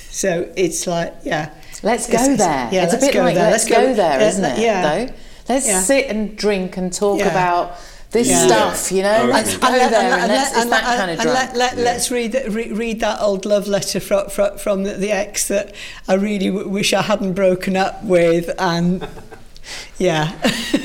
So 0.09 0.51
it's 0.55 0.85
like 0.85 1.13
yeah. 1.23 1.53
Let's 1.81 2.07
go 2.07 2.17
it's, 2.17 2.37
there. 2.37 2.69
Yeah, 2.71 2.85
it's 2.85 2.93
a 2.93 2.97
bit 2.97 3.15
like 3.15 3.35
there. 3.35 3.51
let's, 3.51 3.69
let's 3.69 3.81
go, 3.81 3.87
go 3.87 3.93
there, 3.93 4.21
isn't 4.21 4.45
it? 4.45 4.59
Yeah. 4.59 5.05
Though 5.05 5.13
let's 5.49 5.67
yeah. 5.67 5.81
sit 5.81 6.07
and 6.07 6.37
drink 6.37 6.77
and 6.77 6.93
talk 6.93 7.19
yeah. 7.19 7.29
about 7.29 7.77
this 8.13 8.29
yeah. 8.29 8.45
stuff, 8.45 8.91
you 8.91 9.01
know. 9.01 9.25
Let's 9.25 9.57
go 9.57 9.67
and, 9.67 9.93
there, 9.93 10.13
and, 10.13 10.21
and, 10.21 10.31
let's, 10.31 10.55
and, 10.55 10.71
that 10.71 10.83
kind 10.83 11.11
of 11.11 11.19
and 11.19 11.29
let, 11.29 11.55
let, 11.55 11.77
yeah. 11.77 11.83
let's 11.83 12.11
read, 12.11 12.33
re, 12.47 12.71
read 12.71 12.99
that 13.01 13.19
old 13.19 13.45
love 13.45 13.67
letter 13.67 13.99
from 13.99 14.29
from, 14.29 14.57
from 14.57 14.83
the, 14.83 14.93
the 14.93 15.11
ex 15.11 15.47
that 15.49 15.75
I 16.07 16.13
really 16.13 16.47
w- 16.47 16.69
wish 16.69 16.93
I 16.93 17.01
hadn't 17.01 17.33
broken 17.33 17.75
up 17.75 18.03
with, 18.03 18.49
and 18.59 19.07
yeah. 19.97 20.31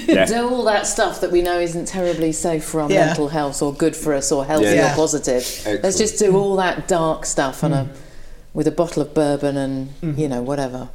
yeah. 0.06 0.24
Do 0.26 0.48
all 0.48 0.64
that 0.64 0.86
stuff 0.86 1.20
that 1.20 1.30
we 1.30 1.42
know 1.42 1.60
isn't 1.60 1.86
terribly 1.86 2.32
safe 2.32 2.64
for 2.64 2.80
our 2.80 2.90
yeah. 2.90 3.06
mental 3.06 3.28
health 3.28 3.62
or 3.62 3.74
good 3.74 3.94
for 3.94 4.14
us 4.14 4.32
or 4.32 4.44
healthy 4.44 4.66
yeah. 4.66 4.92
or 4.92 4.96
positive. 4.96 5.42
Excellent. 5.42 5.84
Let's 5.84 5.98
just 5.98 6.18
do 6.18 6.36
all 6.36 6.56
that 6.56 6.88
dark 6.88 7.26
stuff 7.26 7.60
mm. 7.60 7.72
a, 7.72 7.88
with 8.54 8.66
a 8.66 8.72
bottle 8.72 9.02
of 9.02 9.14
bourbon 9.14 9.56
and 9.56 9.88
mm. 10.00 10.18
you 10.18 10.28
know 10.28 10.42
whatever. 10.42 10.88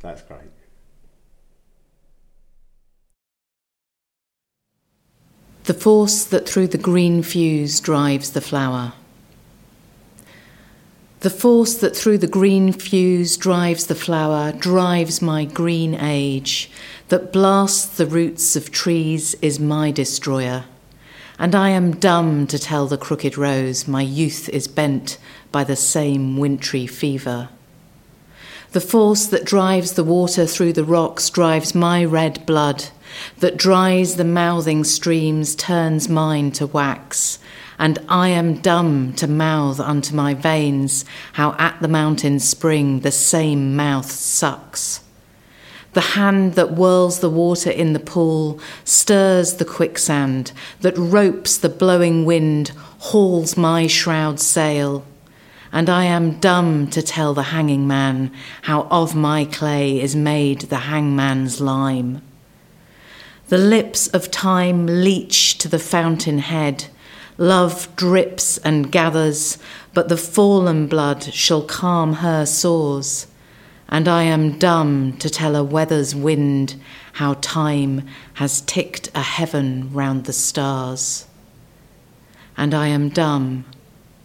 That's 0.00 0.22
great. 0.22 0.51
The 5.64 5.74
force 5.74 6.24
that 6.24 6.48
through 6.48 6.66
the 6.66 6.78
green 6.78 7.22
fuse 7.22 7.78
drives 7.78 8.30
the 8.30 8.40
flower. 8.40 8.94
The 11.20 11.30
force 11.30 11.74
that 11.76 11.96
through 11.96 12.18
the 12.18 12.26
green 12.26 12.72
fuse 12.72 13.36
drives 13.36 13.86
the 13.86 13.94
flower 13.94 14.50
drives 14.50 15.22
my 15.22 15.44
green 15.44 15.94
age, 15.94 16.68
that 17.10 17.32
blasts 17.32 17.96
the 17.96 18.06
roots 18.06 18.56
of 18.56 18.72
trees 18.72 19.34
is 19.34 19.60
my 19.60 19.92
destroyer. 19.92 20.64
And 21.38 21.54
I 21.54 21.68
am 21.68 21.94
dumb 21.94 22.48
to 22.48 22.58
tell 22.58 22.88
the 22.88 22.98
crooked 22.98 23.38
rose 23.38 23.86
my 23.86 24.02
youth 24.02 24.48
is 24.48 24.66
bent 24.66 25.16
by 25.52 25.62
the 25.62 25.76
same 25.76 26.38
wintry 26.38 26.88
fever. 26.88 27.50
The 28.72 28.80
force 28.80 29.26
that 29.26 29.44
drives 29.44 29.92
the 29.92 30.04
water 30.04 30.44
through 30.44 30.72
the 30.72 30.84
rocks 30.84 31.30
drives 31.30 31.72
my 31.72 32.04
red 32.04 32.44
blood 32.46 32.86
that 33.38 33.56
dries 33.56 34.16
the 34.16 34.24
mouthing 34.24 34.84
streams, 34.84 35.54
turns 35.54 36.08
mine 36.08 36.52
to 36.52 36.66
wax. 36.66 37.38
And 37.78 37.98
I 38.08 38.28
am 38.28 38.60
dumb 38.60 39.12
to 39.14 39.26
mouth 39.26 39.80
unto 39.80 40.14
my 40.14 40.34
veins 40.34 41.04
how 41.32 41.56
at 41.58 41.80
the 41.80 41.88
mountain 41.88 42.38
spring 42.38 43.00
the 43.00 43.10
same 43.10 43.74
mouth 43.74 44.10
sucks. 44.10 45.00
The 45.94 46.00
hand 46.00 46.54
that 46.54 46.70
whirls 46.70 47.20
the 47.20 47.28
water 47.28 47.70
in 47.70 47.92
the 47.92 48.00
pool 48.00 48.58
stirs 48.84 49.54
the 49.54 49.64
quicksand, 49.64 50.52
that 50.80 50.96
ropes 50.96 51.58
the 51.58 51.68
blowing 51.68 52.24
wind, 52.24 52.68
hauls 52.98 53.56
my 53.56 53.86
shroud 53.86 54.40
sail. 54.40 55.04
And 55.70 55.90
I 55.90 56.04
am 56.04 56.38
dumb 56.38 56.88
to 56.90 57.02
tell 57.02 57.34
the 57.34 57.44
hanging 57.44 57.86
man 57.86 58.30
how 58.62 58.86
of 58.90 59.14
my 59.14 59.44
clay 59.44 60.00
is 60.00 60.16
made 60.16 60.62
the 60.62 60.76
hangman's 60.76 61.60
lime. 61.60 62.22
The 63.52 63.58
lips 63.58 64.06
of 64.06 64.30
time 64.30 64.86
leach 64.86 65.58
to 65.58 65.68
the 65.68 65.78
fountain 65.78 66.38
head. 66.38 66.86
Love 67.36 67.94
drips 67.96 68.56
and 68.56 68.90
gathers, 68.90 69.58
but 69.92 70.08
the 70.08 70.16
fallen 70.16 70.86
blood 70.86 71.22
shall 71.22 71.60
calm 71.60 72.14
her 72.24 72.46
sores. 72.46 73.26
And 73.90 74.08
I 74.08 74.22
am 74.22 74.58
dumb 74.58 75.18
to 75.18 75.28
tell 75.28 75.54
a 75.54 75.62
weather's 75.62 76.14
wind 76.14 76.80
how 77.12 77.34
time 77.42 78.06
has 78.40 78.62
ticked 78.62 79.10
a 79.14 79.20
heaven 79.20 79.92
round 79.92 80.24
the 80.24 80.32
stars. 80.32 81.26
And 82.56 82.72
I 82.72 82.86
am 82.86 83.10
dumb 83.10 83.66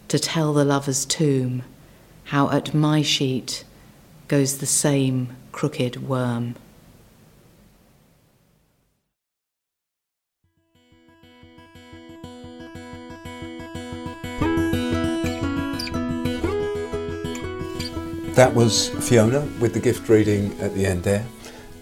to 0.08 0.18
tell 0.18 0.54
the 0.54 0.64
lover's 0.64 1.04
tomb 1.04 1.64
how 2.24 2.48
at 2.48 2.72
my 2.72 3.02
sheet 3.02 3.66
goes 4.26 4.56
the 4.56 4.64
same 4.64 5.36
crooked 5.52 6.08
worm. 6.08 6.54
That 18.38 18.54
was 18.54 18.90
Fiona 19.08 19.40
with 19.58 19.74
the 19.74 19.80
gift 19.80 20.08
reading 20.08 20.56
at 20.60 20.72
the 20.72 20.86
end 20.86 21.02
there. 21.02 21.26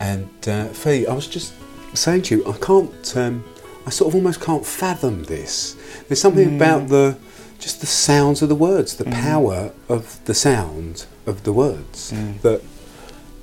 And 0.00 0.30
uh, 0.48 0.68
Fee, 0.68 1.06
I 1.06 1.12
was 1.12 1.26
just 1.26 1.52
saying 1.92 2.22
to 2.22 2.38
you, 2.38 2.46
I 2.50 2.56
can't, 2.56 3.14
um, 3.14 3.44
I 3.86 3.90
sort 3.90 4.08
of 4.08 4.14
almost 4.14 4.40
can't 4.40 4.64
fathom 4.64 5.24
this. 5.24 5.76
There's 6.08 6.18
something 6.18 6.52
mm. 6.52 6.56
about 6.56 6.88
the, 6.88 7.18
just 7.58 7.80
the 7.80 7.86
sounds 7.86 8.40
of 8.40 8.48
the 8.48 8.54
words, 8.54 8.96
the 8.96 9.04
mm. 9.04 9.12
power 9.12 9.70
of 9.90 10.24
the 10.24 10.32
sound 10.32 11.04
of 11.26 11.42
the 11.42 11.52
words 11.52 12.12
mm. 12.12 12.40
that, 12.40 12.62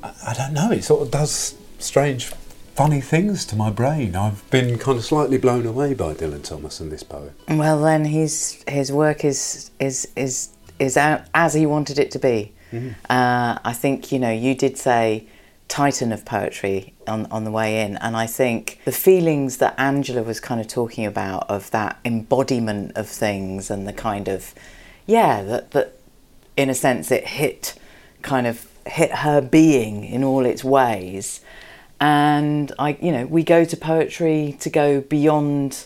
I, 0.01 0.11
I 0.29 0.33
don't 0.33 0.53
know, 0.53 0.71
it 0.71 0.83
sort 0.83 1.03
of 1.03 1.11
does 1.11 1.55
strange 1.77 2.31
funny 2.73 2.99
things 2.99 3.45
to 3.45 3.55
my 3.55 3.69
brain. 3.69 4.15
I've 4.15 4.49
been 4.49 4.79
kind 4.79 4.97
of 4.97 5.05
slightly 5.05 5.37
blown 5.37 5.67
away 5.67 5.93
by 5.93 6.15
Dylan 6.15 6.43
Thomas 6.43 6.79
and 6.79 6.91
this 6.91 7.03
poet. 7.03 7.33
Well, 7.47 7.79
then 7.79 8.05
his 8.05 8.63
his 8.67 8.91
work 8.91 9.23
is 9.23 9.69
is 9.79 10.07
is 10.15 10.49
is 10.79 10.97
out 10.97 11.25
as 11.35 11.53
he 11.53 11.67
wanted 11.67 11.99
it 11.99 12.09
to 12.09 12.17
be. 12.17 12.53
Mm-hmm. 12.73 12.89
Uh, 13.09 13.59
I 13.63 13.73
think, 13.73 14.11
you 14.11 14.19
know, 14.19 14.31
you 14.31 14.55
did 14.55 14.77
say 14.77 15.27
titan 15.67 16.11
of 16.11 16.25
poetry 16.25 16.93
on, 17.07 17.25
on 17.27 17.43
the 17.45 17.51
way 17.51 17.81
in, 17.81 17.97
and 17.97 18.15
I 18.17 18.25
think 18.25 18.79
the 18.85 18.91
feelings 18.91 19.57
that 19.57 19.73
Angela 19.77 20.23
was 20.23 20.39
kind 20.39 20.59
of 20.59 20.67
talking 20.67 21.05
about 21.05 21.49
of 21.49 21.71
that 21.71 21.99
embodiment 22.03 22.91
of 22.95 23.07
things 23.07 23.71
and 23.71 23.87
the 23.87 23.93
kind 23.93 24.27
of, 24.27 24.53
yeah, 25.05 25.43
that, 25.43 25.71
that 25.71 25.97
in 26.57 26.69
a 26.69 26.75
sense 26.75 27.11
it 27.11 27.27
hit 27.27 27.75
kind 28.21 28.47
of 28.47 28.67
hit 28.85 29.11
her 29.11 29.41
being 29.41 30.03
in 30.03 30.23
all 30.23 30.45
its 30.45 30.63
ways. 30.63 31.41
And 31.99 32.71
I, 32.77 32.97
you 33.01 33.11
know, 33.11 33.25
we 33.25 33.43
go 33.43 33.63
to 33.65 33.77
poetry 33.77 34.57
to 34.59 34.69
go 34.69 35.01
beyond 35.01 35.85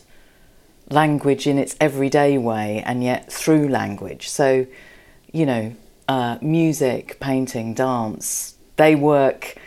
language 0.90 1.46
in 1.48 1.58
its 1.58 1.76
everyday 1.80 2.38
way 2.38 2.82
and 2.86 3.04
yet 3.04 3.32
through 3.32 3.68
language. 3.68 4.30
So, 4.30 4.66
you 5.32 5.46
know, 5.46 5.76
uh, 6.08 6.38
music, 6.42 7.20
painting, 7.20 7.74
dance, 7.74 8.56
they 8.78 8.96
work 8.96 9.58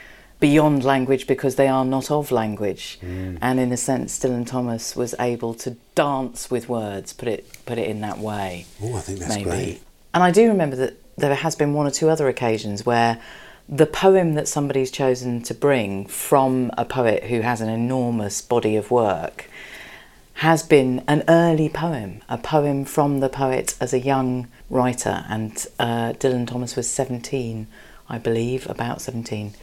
beyond 0.40 0.82
language 0.82 1.26
because 1.26 1.56
they 1.56 1.68
are 1.68 1.84
not 1.84 2.10
of 2.10 2.32
language. 2.32 2.98
Mm. 3.02 3.38
And 3.42 3.60
in 3.60 3.70
a 3.72 3.76
sense, 3.76 4.18
Dylan 4.18 4.46
Thomas 4.46 4.96
was 4.96 5.14
able 5.20 5.54
to 5.54 5.76
dance 5.94 6.50
with 6.50 6.68
words, 6.68 7.12
put 7.12 7.28
it 7.28 7.46
put 7.66 7.78
it 7.78 7.88
in 7.88 8.00
that 8.00 8.18
way. 8.18 8.66
Oh, 8.82 8.96
I 8.96 9.00
think 9.00 9.18
that's 9.18 9.34
maybe. 9.34 9.44
great. 9.44 9.82
And 10.14 10.22
I 10.22 10.30
do 10.30 10.48
remember 10.48 10.76
that 10.76 10.96
there 11.16 11.34
has 11.34 11.54
been 11.54 11.74
one 11.74 11.86
or 11.86 11.90
two 11.90 12.08
other 12.08 12.28
occasions 12.28 12.86
where 12.86 13.20
the 13.68 13.86
poem 13.86 14.34
that 14.34 14.48
somebody's 14.48 14.90
chosen 14.90 15.42
to 15.42 15.54
bring 15.54 16.06
from 16.06 16.72
a 16.76 16.84
poet 16.84 17.24
who 17.24 17.42
has 17.42 17.60
an 17.60 17.68
enormous 17.68 18.42
body 18.42 18.74
of 18.74 18.90
work 18.90 19.46
has 20.34 20.62
been 20.62 21.04
an 21.06 21.22
early 21.28 21.68
poem, 21.68 22.22
a 22.28 22.38
poem 22.38 22.84
from 22.84 23.20
the 23.20 23.28
poet 23.28 23.74
as 23.80 23.92
a 23.92 23.98
young 23.98 24.48
writer. 24.70 25.24
And 25.28 25.52
uh, 25.78 26.12
Dylan 26.14 26.46
Thomas 26.46 26.76
was 26.76 26.88
17, 26.88 27.66
I 28.08 28.18
believe, 28.18 28.68
about 28.68 29.00
17, 29.00 29.54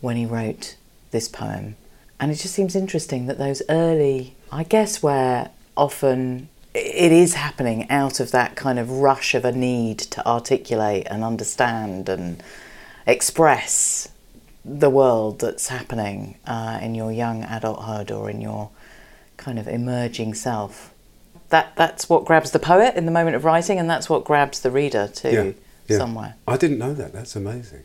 when 0.00 0.16
he 0.16 0.26
wrote 0.26 0.76
this 1.10 1.28
poem. 1.28 1.76
And 2.20 2.30
it 2.30 2.36
just 2.36 2.54
seems 2.54 2.76
interesting 2.76 3.26
that 3.26 3.38
those 3.38 3.62
early, 3.68 4.34
I 4.52 4.64
guess, 4.64 5.02
where 5.02 5.50
often 5.76 6.48
it 6.74 7.12
is 7.12 7.34
happening 7.34 7.88
out 7.90 8.20
of 8.20 8.30
that 8.32 8.56
kind 8.56 8.78
of 8.78 8.90
rush 8.90 9.34
of 9.34 9.44
a 9.44 9.52
need 9.52 9.98
to 9.98 10.26
articulate 10.26 11.06
and 11.10 11.24
understand 11.24 12.08
and 12.08 12.42
express 13.06 14.08
the 14.64 14.90
world 14.90 15.40
that's 15.40 15.68
happening 15.68 16.36
uh, 16.46 16.78
in 16.82 16.94
your 16.94 17.12
young 17.12 17.44
adulthood 17.44 18.10
or 18.10 18.28
in 18.28 18.40
your 18.40 18.68
kind 19.46 19.60
of 19.60 19.68
emerging 19.68 20.34
self. 20.34 20.92
That 21.50 21.76
that's 21.76 22.08
what 22.08 22.24
grabs 22.24 22.50
the 22.50 22.58
poet 22.58 22.96
in 22.96 23.06
the 23.06 23.12
moment 23.12 23.36
of 23.36 23.44
writing, 23.44 23.78
and 23.78 23.88
that's 23.88 24.10
what 24.10 24.24
grabs 24.24 24.60
the 24.60 24.72
reader 24.72 25.08
too. 25.08 25.30
Yeah. 25.30 25.52
Yeah. 25.88 25.98
somewhere. 25.98 26.34
I 26.48 26.56
didn't 26.56 26.78
know 26.78 26.92
that. 26.94 27.12
That's 27.12 27.36
amazing. 27.36 27.84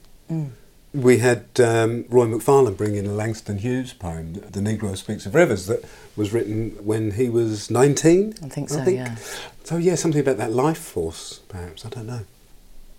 We 0.92 1.20
had 1.20 1.46
um, 1.60 2.06
Roy 2.10 2.26
McFarlane 2.26 2.76
bring 2.76 2.96
in 2.96 3.06
a 3.06 3.14
Langston 3.14 3.60
Hughes 3.60 3.94
poem, 3.94 4.34
The 4.34 4.60
Negro 4.60 4.98
Speaks 4.98 5.28
of 5.28 5.36
Rivers, 5.36 5.68
that 5.68 5.86
was 6.16 6.34
written 6.34 6.72
when 6.84 7.12
he 7.12 7.30
was 7.30 7.70
19. 7.70 8.34
I 8.44 8.50
think 8.50 8.70
so, 8.70 8.84
yeah. 8.90 9.18
So, 9.64 9.78
yeah, 9.78 9.94
something 9.94 10.20
about 10.20 10.38
that 10.38 10.52
life 10.52 10.80
force, 10.80 11.42
perhaps. 11.48 11.86
I 11.86 11.90
don't 11.90 12.08
know. 12.08 12.26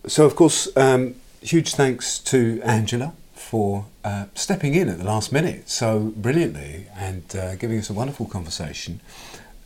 So, 0.07 0.25
of 0.25 0.37
course, 0.37 0.68
um, 0.77 1.16
huge 1.40 1.75
thanks 1.75 2.20
to 2.20 2.62
Angela 2.62 3.12
for 3.53 3.85
uh, 4.03 4.25
stepping 4.35 4.75
in 4.75 4.88
at 4.88 4.97
the 4.97 5.05
last 5.05 5.31
minute 5.31 5.69
so 5.69 6.11
brilliantly 6.17 6.87
and 6.97 7.37
uh, 7.37 7.55
giving 7.57 7.79
us 7.79 7.91
a 7.91 7.93
wonderful 7.93 8.25
conversation. 8.25 8.99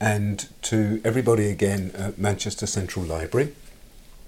And 0.00 0.48
to 0.62 1.00
everybody 1.04 1.48
again 1.50 1.92
at 1.96 2.18
Manchester 2.18 2.66
Central 2.66 3.04
Library. 3.04 3.54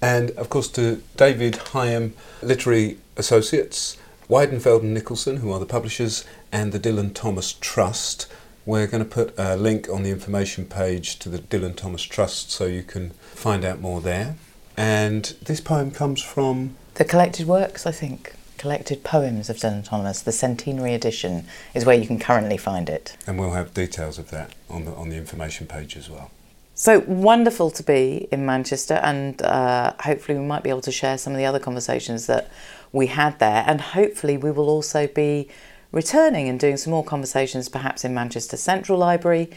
And 0.01 0.31
of 0.31 0.49
course 0.49 0.69
to 0.69 1.03
David 1.17 1.57
Higham 1.57 2.13
Literary 2.41 2.99
Associates, 3.17 3.97
Weidenfeld 4.29 4.79
and 4.79 4.95
Nicolson, 4.95 5.39
who 5.39 5.51
are 5.51 5.59
the 5.59 5.65
publishers, 5.65 6.23
and 6.53 6.71
the 6.71 6.79
Dylan 6.79 7.13
Thomas 7.13 7.51
Trust. 7.51 8.27
We're 8.65 8.87
going 8.87 9.03
to 9.03 9.09
put 9.09 9.33
a 9.37 9.57
link 9.57 9.89
on 9.89 10.03
the 10.03 10.09
information 10.09 10.67
page 10.67 11.19
to 11.19 11.27
the 11.27 11.39
Dylan 11.39 11.75
Thomas 11.75 12.03
Trust 12.03 12.49
so 12.49 12.65
you 12.65 12.83
can 12.83 13.09
find 13.35 13.65
out 13.65 13.81
more 13.81 13.99
there. 13.99 14.37
And 14.77 15.25
this 15.43 15.59
poem 15.59 15.91
comes 15.91 16.21
from 16.21 16.77
The 16.93 17.03
collected 17.03 17.45
works, 17.45 17.85
I 17.85 17.91
think, 17.91 18.35
collected 18.59 19.03
poems 19.03 19.49
of 19.49 19.57
Dylan 19.57 19.83
Thomas, 19.83 20.21
the 20.21 20.31
centenary 20.31 20.93
edition, 20.93 21.45
is 21.73 21.85
where 21.85 21.97
you 21.97 22.05
can 22.05 22.19
currently 22.19 22.57
find 22.57 22.89
it. 22.89 23.17
and 23.25 23.39
we'll 23.39 23.53
have 23.53 23.73
details 23.73 24.19
of 24.19 24.29
that 24.29 24.53
on 24.69 24.85
the 24.85 24.93
on 24.93 25.09
the 25.09 25.17
information 25.17 25.65
page 25.65 25.97
as 25.97 26.09
well. 26.09 26.29
So 26.75 26.99
wonderful 27.07 27.71
to 27.71 27.83
be 27.83 28.27
in 28.31 28.45
Manchester, 28.45 28.95
and 29.03 29.41
uh, 29.41 29.93
hopefully 29.99 30.37
we 30.37 30.45
might 30.45 30.63
be 30.63 30.69
able 30.69 30.81
to 30.81 30.91
share 30.91 31.17
some 31.17 31.33
of 31.33 31.37
the 31.37 31.45
other 31.45 31.59
conversations 31.59 32.27
that 32.27 32.49
we 32.93 33.07
had 33.07 33.39
there, 33.39 33.63
and 33.67 33.81
hopefully 33.81 34.37
we 34.37 34.51
will 34.51 34.69
also 34.69 35.07
be 35.07 35.49
returning 35.91 36.47
and 36.47 36.59
doing 36.59 36.77
some 36.77 36.91
more 36.91 37.03
conversations, 37.03 37.67
perhaps 37.67 38.05
in 38.05 38.13
Manchester 38.13 38.57
Central 38.57 38.97
Library, 38.97 39.49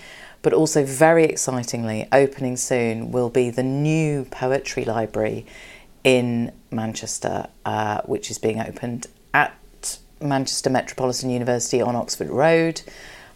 but 0.43 0.53
also 0.53 0.85
very 0.85 1.25
excitingly, 1.25 2.09
opening 2.11 2.57
soon 2.57 3.13
will 3.13 3.31
be 3.31 3.51
the 3.51 3.63
new 3.63 4.25
poetry 4.25 4.85
library 4.85 5.47
in 6.03 6.51
Manchester, 6.73 7.47
uh, 7.65 8.03
which 8.03 8.31
is 8.31 8.39
being 8.39 8.61
opened 8.61 9.07
at 9.35 9.57
Manchester 10.21 10.71
Metropolitan 10.71 11.31
University 11.31 11.81
on 11.81 11.97
Oxford 11.97 12.29
Road. 12.29 12.83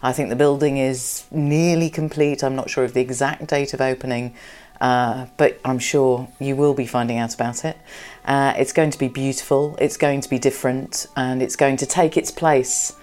I 0.01 0.13
think 0.13 0.29
the 0.29 0.35
building 0.35 0.77
is 0.77 1.25
nearly 1.31 1.89
complete. 1.89 2.43
I'm 2.43 2.55
not 2.55 2.69
sure 2.69 2.83
of 2.83 2.93
the 2.93 3.01
exact 3.01 3.47
date 3.47 3.73
of 3.73 3.81
opening, 3.81 4.35
uh, 4.79 5.25
but 5.37 5.59
I'm 5.65 5.79
sure 5.79 6.27
you 6.39 6.55
will 6.55 6.73
be 6.73 6.85
finding 6.85 7.17
out 7.17 7.33
about 7.33 7.65
it. 7.65 7.77
Uh, 8.25 8.53
it's 8.57 8.73
going 8.73 8.91
to 8.91 8.99
be 8.99 9.07
beautiful, 9.07 9.75
it's 9.79 9.97
going 9.97 10.21
to 10.21 10.29
be 10.29 10.37
different, 10.37 11.07
and 11.15 11.41
it's 11.41 11.55
going 11.55 11.77
to 11.77 11.85
take 11.85 12.15
its 12.15 12.29
place, 12.29 12.95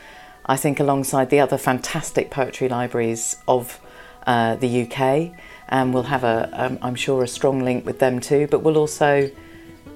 I 0.46 0.56
think, 0.56 0.78
alongside 0.78 1.30
the 1.30 1.40
other 1.40 1.58
fantastic 1.58 2.30
poetry 2.30 2.68
libraries 2.68 3.36
of 3.48 3.80
uh, 4.26 4.56
the 4.56 4.82
UK. 4.82 5.32
And 5.68 5.92
we'll 5.92 6.04
have 6.04 6.22
a, 6.22 6.48
um, 6.52 6.78
I'm 6.80 6.94
sure, 6.94 7.24
a 7.24 7.28
strong 7.28 7.64
link 7.64 7.84
with 7.84 7.98
them 7.98 8.20
too, 8.20 8.46
but 8.50 8.62
we'll 8.62 8.78
also 8.78 9.30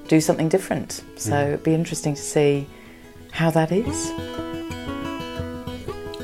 do 0.09 0.21
something 0.21 0.49
different. 0.49 1.03
So 1.17 1.49
it'd 1.49 1.63
be 1.63 1.75
interesting 1.75 2.15
to 2.15 2.23
see 2.23 2.67
how 3.33 3.51
that 3.51 3.71
is. 3.71 4.11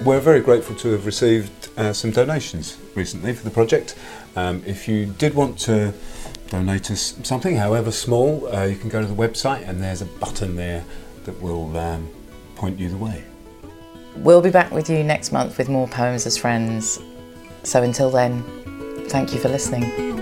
We're 0.05 0.21
very 0.21 0.41
grateful 0.41 0.77
to 0.77 0.93
have 0.93 1.07
received 1.07 1.71
uh, 1.79 1.93
some 1.93 2.11
donations 2.11 2.79
recently 2.95 3.33
for 3.33 3.45
the 3.45 3.51
project. 3.51 3.95
Um, 4.37 4.63
if 4.67 4.89
you 4.89 5.07
did 5.07 5.35
want 5.35 5.59
to 5.61 5.95
donate 6.49 6.91
us 6.91 7.19
something, 7.23 7.57
however 7.57 7.91
small, 7.91 8.47
uh, 8.55 8.65
you 8.65 8.77
can 8.77 8.91
go 8.91 9.01
to 9.01 9.07
the 9.07 9.15
website 9.15 9.67
and 9.69 9.83
there's 9.83 10.03
a 10.03 10.07
button 10.07 10.57
there 10.57 10.85
that 11.25 11.41
will 11.41 11.77
um, 11.77 12.09
point 12.55 12.79
you 12.79 12.89
the 12.89 12.97
way. 12.97 13.25
We'll 14.17 14.43
be 14.43 14.51
back 14.51 14.71
with 14.71 14.89
you 14.89 15.03
next 15.03 15.33
month 15.33 15.59
with 15.59 15.69
more 15.69 15.89
Poems 15.89 16.27
as 16.27 16.37
Friends. 16.37 17.01
So 17.63 17.83
until 17.83 18.11
then, 18.11 18.43
thank 19.09 19.33
you 19.33 19.41
for 19.41 19.49
listening. 19.49 20.14